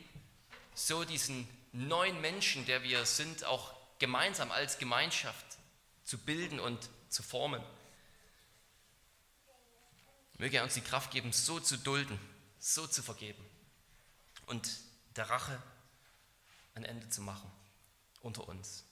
so 0.73 1.03
diesen 1.03 1.47
neuen 1.71 2.19
Menschen, 2.21 2.65
der 2.65 2.83
wir 2.83 3.05
sind, 3.05 3.43
auch 3.45 3.73
gemeinsam 3.99 4.51
als 4.51 4.77
Gemeinschaft 4.77 5.45
zu 6.03 6.17
bilden 6.17 6.59
und 6.59 6.89
zu 7.09 7.23
formen. 7.23 7.63
Möge 10.37 10.57
er 10.57 10.63
uns 10.63 10.73
die 10.73 10.81
Kraft 10.81 11.11
geben, 11.11 11.33
so 11.33 11.59
zu 11.59 11.77
dulden, 11.77 12.19
so 12.59 12.87
zu 12.87 13.03
vergeben 13.03 13.43
und 14.45 14.69
der 15.15 15.29
Rache 15.29 15.61
ein 16.79 16.85
Ende 16.85 17.09
zu 17.09 17.21
machen 17.21 17.51
unter 18.21 18.47
uns. 18.47 18.88